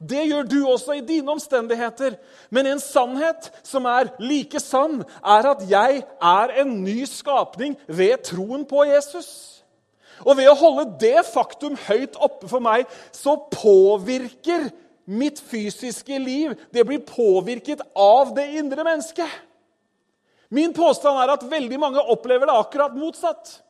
Det 0.00 0.22
gjør 0.30 0.46
du 0.48 0.58
også 0.64 0.96
i 0.96 1.04
dine 1.04 1.28
omstendigheter. 1.34 2.16
Men 2.50 2.66
en 2.66 2.80
sannhet 2.80 3.50
som 3.66 3.84
er 3.84 4.14
like 4.22 4.60
sann, 4.60 5.02
er 5.20 5.48
at 5.50 5.64
jeg 5.68 6.02
er 6.22 6.54
en 6.62 6.76
ny 6.84 7.04
skapning 7.04 7.76
ved 7.86 8.22
troen 8.24 8.64
på 8.64 8.86
Jesus. 8.88 9.60
Og 10.24 10.36
ved 10.36 10.48
å 10.48 10.56
holde 10.56 10.86
det 11.00 11.26
faktum 11.28 11.76
høyt 11.88 12.16
oppe 12.20 12.48
for 12.48 12.64
meg, 12.64 12.86
så 13.12 13.36
påvirker 13.52 14.70
mitt 15.10 15.40
fysiske 15.42 16.18
liv 16.22 16.52
Det 16.72 16.84
blir 16.86 17.02
påvirket 17.02 17.80
av 17.96 18.34
det 18.36 18.46
indre 18.60 18.84
mennesket. 18.86 19.28
Min 20.50 20.72
påstand 20.74 21.18
er 21.18 21.34
at 21.34 21.46
veldig 21.50 21.78
mange 21.78 22.02
opplever 22.02 22.48
det 22.48 22.56
akkurat 22.58 22.96
motsatt. 22.96 23.60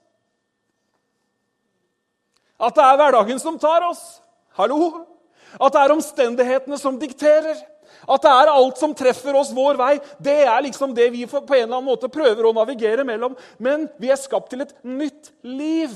At 2.61 2.77
det 2.77 2.85
er 2.85 2.99
hverdagen 3.01 3.41
som 3.41 3.59
tar 3.61 3.87
oss. 3.89 4.21
Hallo? 4.59 5.07
At 5.59 5.75
det 5.75 5.83
er 5.83 5.95
omstendighetene 5.95 6.79
som 6.79 6.99
dikterer. 7.01 7.59
At 8.09 8.25
det 8.25 8.33
er 8.33 8.53
alt 8.53 8.81
som 8.81 8.95
treffer 8.97 9.37
oss 9.37 9.53
vår 9.55 9.79
vei. 9.81 9.95
Det 10.23 10.43
er 10.45 10.61
liksom 10.65 10.95
det 10.97 11.09
vi 11.15 11.27
på 11.27 11.41
en 11.41 11.55
eller 11.57 11.79
annen 11.79 11.89
måte 11.89 12.11
prøver 12.13 12.47
å 12.47 12.55
navigere 12.57 13.05
mellom. 13.07 13.37
Men 13.59 13.89
vi 14.01 14.13
er 14.13 14.21
skapt 14.21 14.53
til 14.53 14.65
et 14.65 14.75
nytt 14.87 15.33
liv. 15.47 15.95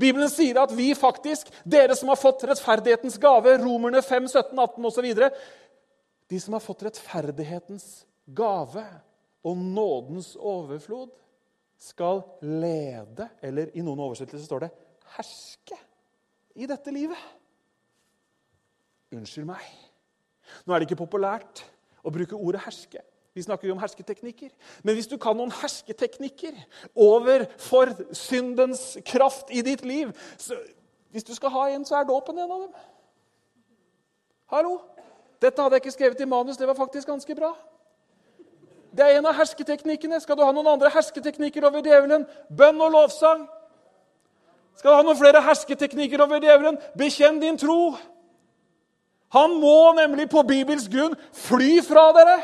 Bibelen 0.00 0.30
sier 0.32 0.58
at 0.62 0.72
vi 0.74 0.90
faktisk, 0.96 1.50
dere 1.68 1.94
som 1.98 2.10
har 2.10 2.18
fått 2.18 2.44
rettferdighetens 2.48 3.18
gave, 3.22 3.54
romerne 3.62 4.02
5, 4.02 4.28
17, 4.28 4.58
18 4.58 4.88
osv. 4.88 5.08
De 6.32 6.40
som 6.40 6.56
har 6.56 6.64
fått 6.64 6.86
rettferdighetens 6.88 8.06
gave 8.26 8.84
og 9.44 9.58
nådens 9.58 10.34
overflod, 10.38 11.10
skal 11.82 12.20
lede 12.46 13.24
Eller 13.42 13.72
i 13.74 13.82
noen 13.82 13.98
oversettelser 14.04 14.46
står 14.46 14.60
det 14.62 14.68
herske 15.16 15.78
i 16.54 16.68
dette 16.68 16.92
livet. 16.94 17.18
Unnskyld 19.12 19.46
meg. 19.48 19.64
Nå 20.64 20.74
er 20.74 20.82
det 20.82 20.90
ikke 20.90 21.04
populært 21.04 21.64
å 22.02 22.12
bruke 22.12 22.36
ordet 22.36 22.60
'herske'. 22.64 23.02
Vi 23.34 23.42
snakker 23.42 23.68
jo 23.68 23.72
om 23.72 23.80
hersketeknikker. 23.80 24.50
Men 24.82 24.94
hvis 24.94 25.06
du 25.06 25.16
kan 25.16 25.36
noen 25.36 25.52
hersketeknikker 25.52 26.52
overfor 26.94 27.94
syndens 28.12 28.98
kraft 29.06 29.50
i 29.50 29.62
ditt 29.62 29.84
liv 29.84 30.12
så, 30.38 30.56
Hvis 31.12 31.24
du 31.24 31.34
skal 31.34 31.50
ha 31.50 31.68
en, 31.68 31.84
så 31.84 31.96
er 31.96 32.04
dåpen 32.08 32.38
en 32.38 32.50
av 32.50 32.60
dem. 32.60 32.70
Hallo? 34.46 34.80
Dette 35.42 35.62
hadde 35.62 35.74
jeg 35.74 35.82
ikke 35.82 35.90
skrevet 35.90 36.20
i 36.20 36.24
manus. 36.24 36.56
Det 36.56 36.66
var 36.66 36.74
faktisk 36.74 37.06
ganske 37.06 37.34
bra. 37.34 37.50
Det 38.96 39.04
er 39.04 39.18
en 39.18 39.26
av 39.26 39.34
hersketeknikkene. 39.34 40.20
Skal 40.20 40.36
du 40.36 40.44
ha 40.44 40.52
noen 40.52 40.70
andre 40.72 40.88
hersketeknikker 40.88 41.66
over 41.68 41.84
djevelen? 41.84 42.24
Bønn 42.48 42.80
og 42.80 42.90
lovsang. 42.92 43.44
Skal 44.78 44.90
du 44.90 44.96
ha 44.96 45.04
noen 45.04 45.18
flere 45.18 45.42
hersketeknikker 45.44 46.24
over 46.24 46.42
djevelen? 46.42 46.80
Bekjenn 46.98 47.40
din 47.42 47.58
tro. 47.60 47.94
Han 49.32 49.54
må 49.60 49.92
nemlig 49.96 50.28
på 50.32 50.42
Bibels 50.44 50.88
grunn 50.92 51.14
fly 51.32 51.78
fra 51.86 52.10
dere. 52.16 52.40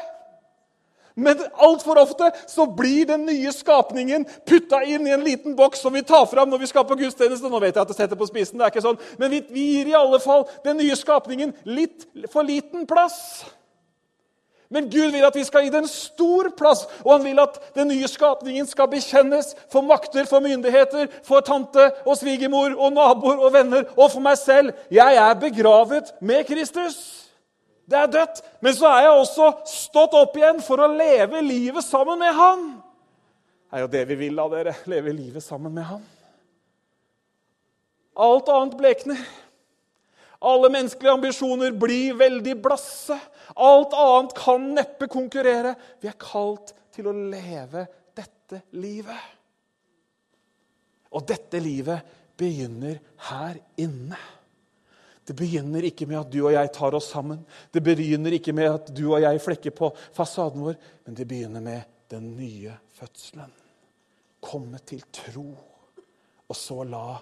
Men 1.19 1.41
altfor 1.59 1.99
ofte 1.99 2.31
så 2.47 2.65
blir 2.79 3.09
den 3.09 3.25
nye 3.27 3.51
skapningen 3.53 4.23
putta 4.47 4.85
inn 4.87 5.07
i 5.09 5.13
en 5.17 5.25
liten 5.27 5.57
boks 5.59 5.83
som 5.83 5.93
vi 5.93 6.05
tar 6.07 6.29
fram 6.31 6.51
når 6.53 6.63
vi 6.63 6.69
skal 6.71 6.87
på 6.87 6.97
gudstjeneste. 7.01 7.51
Nå 7.51 7.59
vet 7.59 7.75
jeg 7.75 7.83
at 7.83 7.91
det 7.91 7.97
setter 7.99 8.19
på 8.21 8.29
spissen, 8.31 8.61
det 8.61 8.69
er 8.69 8.73
ikke 8.73 8.85
sånn. 8.87 9.01
men 9.19 9.33
vi, 9.35 9.43
vi 9.51 9.65
gir 9.73 9.91
i 9.91 9.99
alle 9.99 10.21
fall 10.23 10.47
den 10.63 10.79
nye 10.79 10.97
skapningen 10.97 11.57
litt 11.67 12.07
for 12.31 12.47
liten 12.47 12.87
plass. 12.87 13.19
Men 14.69 14.91
Gud 14.93 15.15
vil 15.15 15.25
at 15.25 15.37
vi 15.37 15.45
skal 15.49 15.65
gi 15.65 15.71
det 15.73 15.81
en 15.81 15.89
stor 15.89 16.51
plass, 16.57 16.83
og 17.01 17.15
han 17.15 17.23
vil 17.25 17.39
at 17.41 17.57
den 17.77 17.89
nye 17.89 18.09
skapningen 18.09 18.67
skal 18.69 18.91
bekjennes 18.93 19.55
for 19.73 19.81
makter, 19.87 20.27
for 20.29 20.45
myndigheter, 20.45 21.09
for 21.25 21.41
tante 21.41 21.87
og 22.05 22.19
svigermor 22.21 22.75
og 22.77 22.93
naboer 22.93 23.41
og 23.41 23.55
venner 23.55 23.87
og 23.97 24.11
for 24.13 24.21
meg 24.25 24.37
selv. 24.41 24.75
Jeg 24.93 25.17
er 25.17 25.41
begravet 25.41 26.13
med 26.21 26.45
Kristus. 26.51 26.99
Det 27.89 27.97
er 27.97 28.13
dødt. 28.13 28.43
Men 28.61 28.77
så 28.77 28.91
er 28.93 29.07
jeg 29.07 29.17
også 29.17 29.49
stått 29.73 30.17
opp 30.19 30.37
igjen 30.37 30.61
for 30.61 30.85
å 30.85 30.91
leve 30.93 31.41
livet 31.41 31.85
sammen 31.87 32.21
med 32.21 32.37
Han. 32.37 32.69
Det 33.69 33.79
er 33.79 33.85
jo 33.85 33.93
det 33.93 34.05
vi 34.11 34.21
vil 34.27 34.41
av 34.41 34.53
dere. 34.53 34.77
Leve 34.89 35.17
livet 35.17 35.45
sammen 35.45 35.73
med 35.73 35.89
Han. 35.89 36.05
Alt 38.19 38.53
annet 38.53 38.77
blekner. 38.77 39.21
Alle 40.39 40.69
menneskelige 40.71 41.17
ambisjoner 41.17 41.73
blir 41.73 42.15
veldig 42.19 42.55
blasse. 42.63 43.17
Alt 43.55 43.95
annet 43.97 44.35
kan 44.37 44.67
neppe 44.75 45.09
konkurrere. 45.11 45.75
Vi 46.01 46.11
er 46.11 46.19
kalt 46.21 46.75
til 46.95 47.09
å 47.09 47.15
leve 47.17 47.87
dette 48.17 48.63
livet. 48.77 49.37
Og 51.15 51.25
dette 51.29 51.61
livet 51.63 52.17
begynner 52.39 52.99
her 53.31 53.61
inne. 53.81 54.19
Det 55.29 55.37
begynner 55.37 55.85
ikke 55.85 56.07
med 56.09 56.23
at 56.23 56.31
du 56.33 56.39
og 56.41 56.55
jeg 56.55 56.71
tar 56.73 56.95
oss 56.97 57.11
sammen. 57.13 57.41
Det 57.73 57.83
begynner 57.85 58.37
ikke 58.39 58.55
med 58.57 58.71
at 58.73 58.93
du 58.97 59.03
og 59.11 59.21
jeg 59.21 59.43
flekker 59.45 59.75
på 59.77 59.91
fasaden 60.17 60.65
vår, 60.65 60.79
men 61.05 61.17
det 61.19 61.27
begynner 61.29 61.65
med 61.65 61.99
den 62.09 62.31
nye 62.37 62.77
fødselen. 62.97 63.51
Komme 64.41 64.81
til 64.89 65.03
tro, 65.13 65.51
og 66.49 66.57
så 66.57 66.81
la 66.89 67.19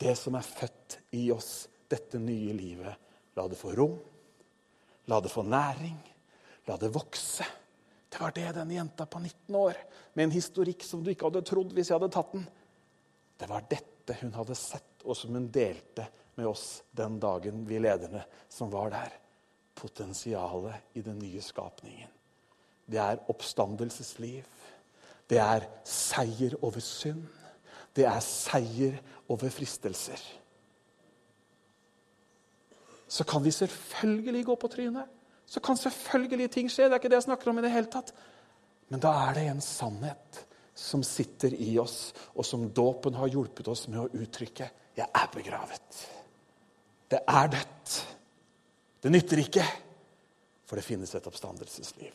det 0.00 0.16
som 0.18 0.34
er 0.38 0.46
født 0.46 0.98
i 1.20 1.28
oss, 1.30 1.68
dette 1.90 2.18
nye 2.18 2.54
livet. 2.56 3.10
La 3.38 3.46
det 3.46 3.58
få 3.60 3.76
rom, 3.78 3.94
la 5.10 5.18
det 5.20 5.32
få 5.32 5.42
næring, 5.42 5.98
la 6.68 6.76
det 6.78 6.92
vokse. 6.94 7.46
Det 8.10 8.20
var 8.20 8.34
det 8.34 8.52
den 8.54 8.70
jenta 8.74 9.06
på 9.06 9.18
19 9.18 9.54
år, 9.54 9.76
med 10.14 10.24
en 10.24 10.34
historikk 10.34 10.84
som 10.86 11.02
du 11.02 11.10
ikke 11.12 11.28
hadde 11.28 11.44
trodd 11.46 11.74
hvis 11.74 11.90
jeg 11.90 11.98
hadde 11.98 12.12
tatt 12.14 12.32
den. 12.34 12.46
Det 13.38 13.48
var 13.50 13.66
dette 13.70 14.16
hun 14.20 14.34
hadde 14.34 14.56
sett, 14.58 15.02
og 15.04 15.16
som 15.16 15.34
hun 15.34 15.48
delte 15.52 16.06
med 16.36 16.48
oss 16.50 16.82
den 16.96 17.18
dagen, 17.22 17.64
vi 17.66 17.78
lederne 17.82 18.22
som 18.50 18.70
var 18.72 18.90
der. 18.94 19.14
Potensialet 19.80 20.96
i 20.98 21.02
den 21.02 21.18
nye 21.22 21.40
skapningen. 21.42 22.10
Det 22.90 22.98
er 22.98 23.22
oppstandelsesliv. 23.30 24.44
Det 25.30 25.38
er 25.38 25.66
seier 25.86 26.56
over 26.60 26.82
synd. 26.82 27.22
Det 27.94 28.04
er 28.06 28.20
seier 28.24 28.98
over 29.30 29.50
fristelser. 29.54 30.20
Så 33.10 33.24
kan 33.26 33.42
vi 33.42 33.50
selvfølgelig 33.50 34.44
gå 34.46 34.54
på 34.56 34.68
trynet. 34.70 35.08
Så 35.50 35.60
kan 35.60 35.76
selvfølgelig 35.76 36.46
ting 36.54 36.68
skje. 36.70 36.86
Det 36.86 36.94
er 36.94 37.00
ikke 37.02 37.10
det 37.10 37.18
jeg 37.18 37.26
snakker 37.26 37.50
om 37.50 37.58
i 37.58 37.64
det 37.64 37.72
hele 37.74 37.90
tatt. 37.90 38.12
Men 38.90 39.02
da 39.02 39.10
er 39.24 39.34
det 39.34 39.48
en 39.50 39.62
sannhet 39.64 40.44
som 40.78 41.02
sitter 41.04 41.56
i 41.58 41.72
oss, 41.82 42.12
og 42.38 42.46
som 42.46 42.68
dåpen 42.70 43.18
har 43.18 43.32
hjulpet 43.32 43.68
oss 43.68 43.88
med 43.90 43.98
å 44.04 44.22
uttrykke. 44.22 44.68
Jeg 44.96 45.06
er 45.10 45.28
begravet. 45.34 45.98
Det 47.10 47.18
er 47.26 47.50
dødt. 47.50 47.96
Det 49.02 49.10
nytter 49.10 49.42
ikke, 49.42 49.64
for 50.68 50.78
det 50.78 50.86
finnes 50.86 51.10
et 51.16 51.26
oppstandelsesliv. 51.26 52.14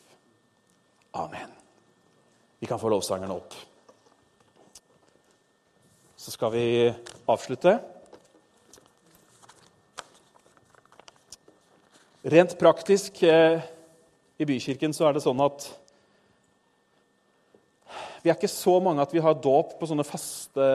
Amen. 1.20 1.52
Vi 2.58 2.68
kan 2.70 2.80
få 2.80 2.88
lovsangerne 2.88 3.36
opp. 3.36 3.52
Så 6.16 6.32
skal 6.32 6.54
vi 6.56 6.64
avslutte. 7.28 7.76
Rent 12.26 12.56
praktisk 12.58 13.20
eh, 13.22 13.60
i 14.34 14.46
bykirken 14.48 14.90
så 14.90 15.04
er 15.06 15.14
det 15.14 15.20
sånn 15.22 15.38
at 15.44 15.68
vi 18.24 18.32
er 18.32 18.34
ikke 18.34 18.50
så 18.50 18.72
mange 18.82 19.04
at 19.04 19.12
vi 19.14 19.22
har 19.22 19.36
dåp 19.38 19.76
på 19.78 19.86
sånne 19.86 20.02
faste 20.02 20.66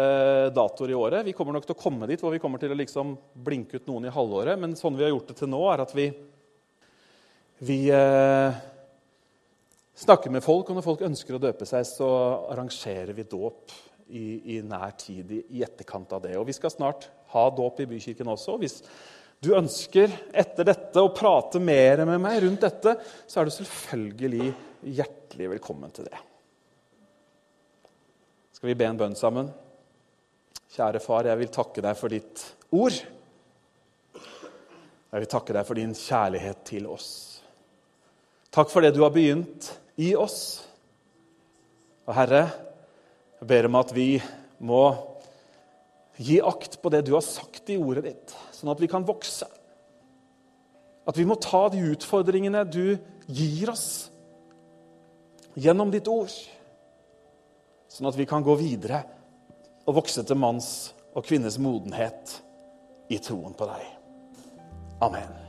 datoer 0.55 0.93
i 0.93 0.95
året. 0.95 1.25
Vi 1.27 1.33
kommer 1.35 1.57
nok 1.57 1.67
til 1.67 1.75
å 1.75 1.81
komme 1.81 2.07
dit 2.07 2.23
hvor 2.23 2.31
vi 2.31 2.39
kommer 2.39 2.61
til 2.61 2.71
å 2.71 2.79
liksom 2.79 3.17
blinke 3.35 3.81
ut 3.81 3.91
noen 3.91 4.07
i 4.07 4.15
halvåret. 4.15 4.55
Men 4.63 4.77
sånn 4.79 4.95
vi 4.95 5.03
har 5.03 5.11
gjort 5.11 5.33
det 5.33 5.37
til 5.41 5.51
nå, 5.51 5.59
er 5.73 5.83
at 5.83 5.91
vi, 5.91 6.07
vi 7.67 7.81
eh, 7.91 8.63
snakker 10.07 10.31
med 10.31 10.47
folk. 10.47 10.71
Og 10.71 10.79
når 10.79 10.87
folk 10.87 11.03
ønsker 11.11 11.35
å 11.35 11.43
døpe 11.49 11.67
seg, 11.67 11.83
så 11.89 12.11
arrangerer 12.53 13.11
vi 13.17 13.27
dåp 13.27 13.75
i, 14.07 14.55
i 14.55 14.61
nær 14.63 14.95
tid 15.03 15.35
i, 15.35 15.43
i, 15.57 15.67
etterkant 15.67 16.15
av 16.15 16.23
det. 16.23 16.37
Og 16.39 16.47
vi 16.47 16.55
skal 16.55 16.71
snart 16.71 17.11
ha 17.35 17.49
dåp 17.51 17.83
i 17.83 17.91
bykirken 17.91 18.31
også. 18.31 18.55
Hvis 18.63 18.85
du 19.41 19.55
ønsker 19.57 20.11
etter 20.37 20.67
dette 20.67 21.01
å 21.01 21.13
prate 21.15 21.59
mer 21.61 22.03
med 22.05 22.21
meg 22.21 22.43
rundt 22.43 22.61
dette, 22.61 22.93
så 23.25 23.41
er 23.41 23.49
du 23.49 23.53
selvfølgelig 23.55 24.51
hjertelig 24.99 25.49
velkommen 25.55 25.93
til 25.95 26.05
det. 26.05 26.19
Skal 28.53 28.69
vi 28.69 28.77
be 28.77 28.85
en 28.85 28.99
bønn 28.99 29.17
sammen? 29.17 29.49
Kjære 30.71 31.01
far, 31.01 31.25
jeg 31.25 31.41
vil 31.41 31.49
takke 31.51 31.81
deg 31.81 31.97
for 31.97 32.13
ditt 32.13 32.43
ord. 32.77 32.99
Jeg 35.11 35.23
vil 35.23 35.31
takke 35.33 35.55
deg 35.57 35.65
for 35.67 35.81
din 35.81 35.97
kjærlighet 35.97 36.61
til 36.69 36.85
oss. 36.93 37.09
Takk 38.53 38.69
for 38.69 38.85
det 38.85 38.93
du 38.93 39.01
har 39.01 39.11
begynt 39.15 39.71
i 39.99 40.13
oss. 40.15 40.61
Og 42.05 42.13
Herre, 42.15 42.43
jeg 43.41 43.49
ber 43.49 43.67
om 43.71 43.79
at 43.81 43.91
vi 43.97 44.11
må 44.61 44.83
gi 46.21 46.37
akt 46.45 46.77
på 46.77 46.93
det 46.93 47.01
du 47.07 47.15
har 47.17 47.25
sagt 47.25 47.73
i 47.73 47.79
ordet 47.81 48.05
ditt, 48.05 48.37
sånn 48.61 48.71
at 48.73 48.81
vi 48.81 48.89
kan 48.91 49.05
vokse. 49.07 49.49
At 51.09 51.17
vi 51.17 51.25
må 51.25 51.35
ta 51.41 51.65
de 51.73 51.81
utfordringene 51.95 52.61
du 52.69 52.95
gir 53.25 53.73
oss 53.73 54.11
gjennom 55.57 55.89
ditt 55.91 56.07
ord 56.07 56.31
sånn 57.91 58.07
at 58.07 58.15
vi 58.19 58.27
kan 58.29 58.45
gå 58.45 58.55
videre 58.59 59.01
og 59.83 59.97
vokse 59.99 60.23
til 60.23 60.39
manns 60.39 60.91
og 61.11 61.25
kvinnes 61.27 61.57
modenhet 61.59 62.37
i 63.11 63.19
troen 63.19 63.57
på 63.57 63.67
deg. 63.67 63.87
Amen. 65.03 65.40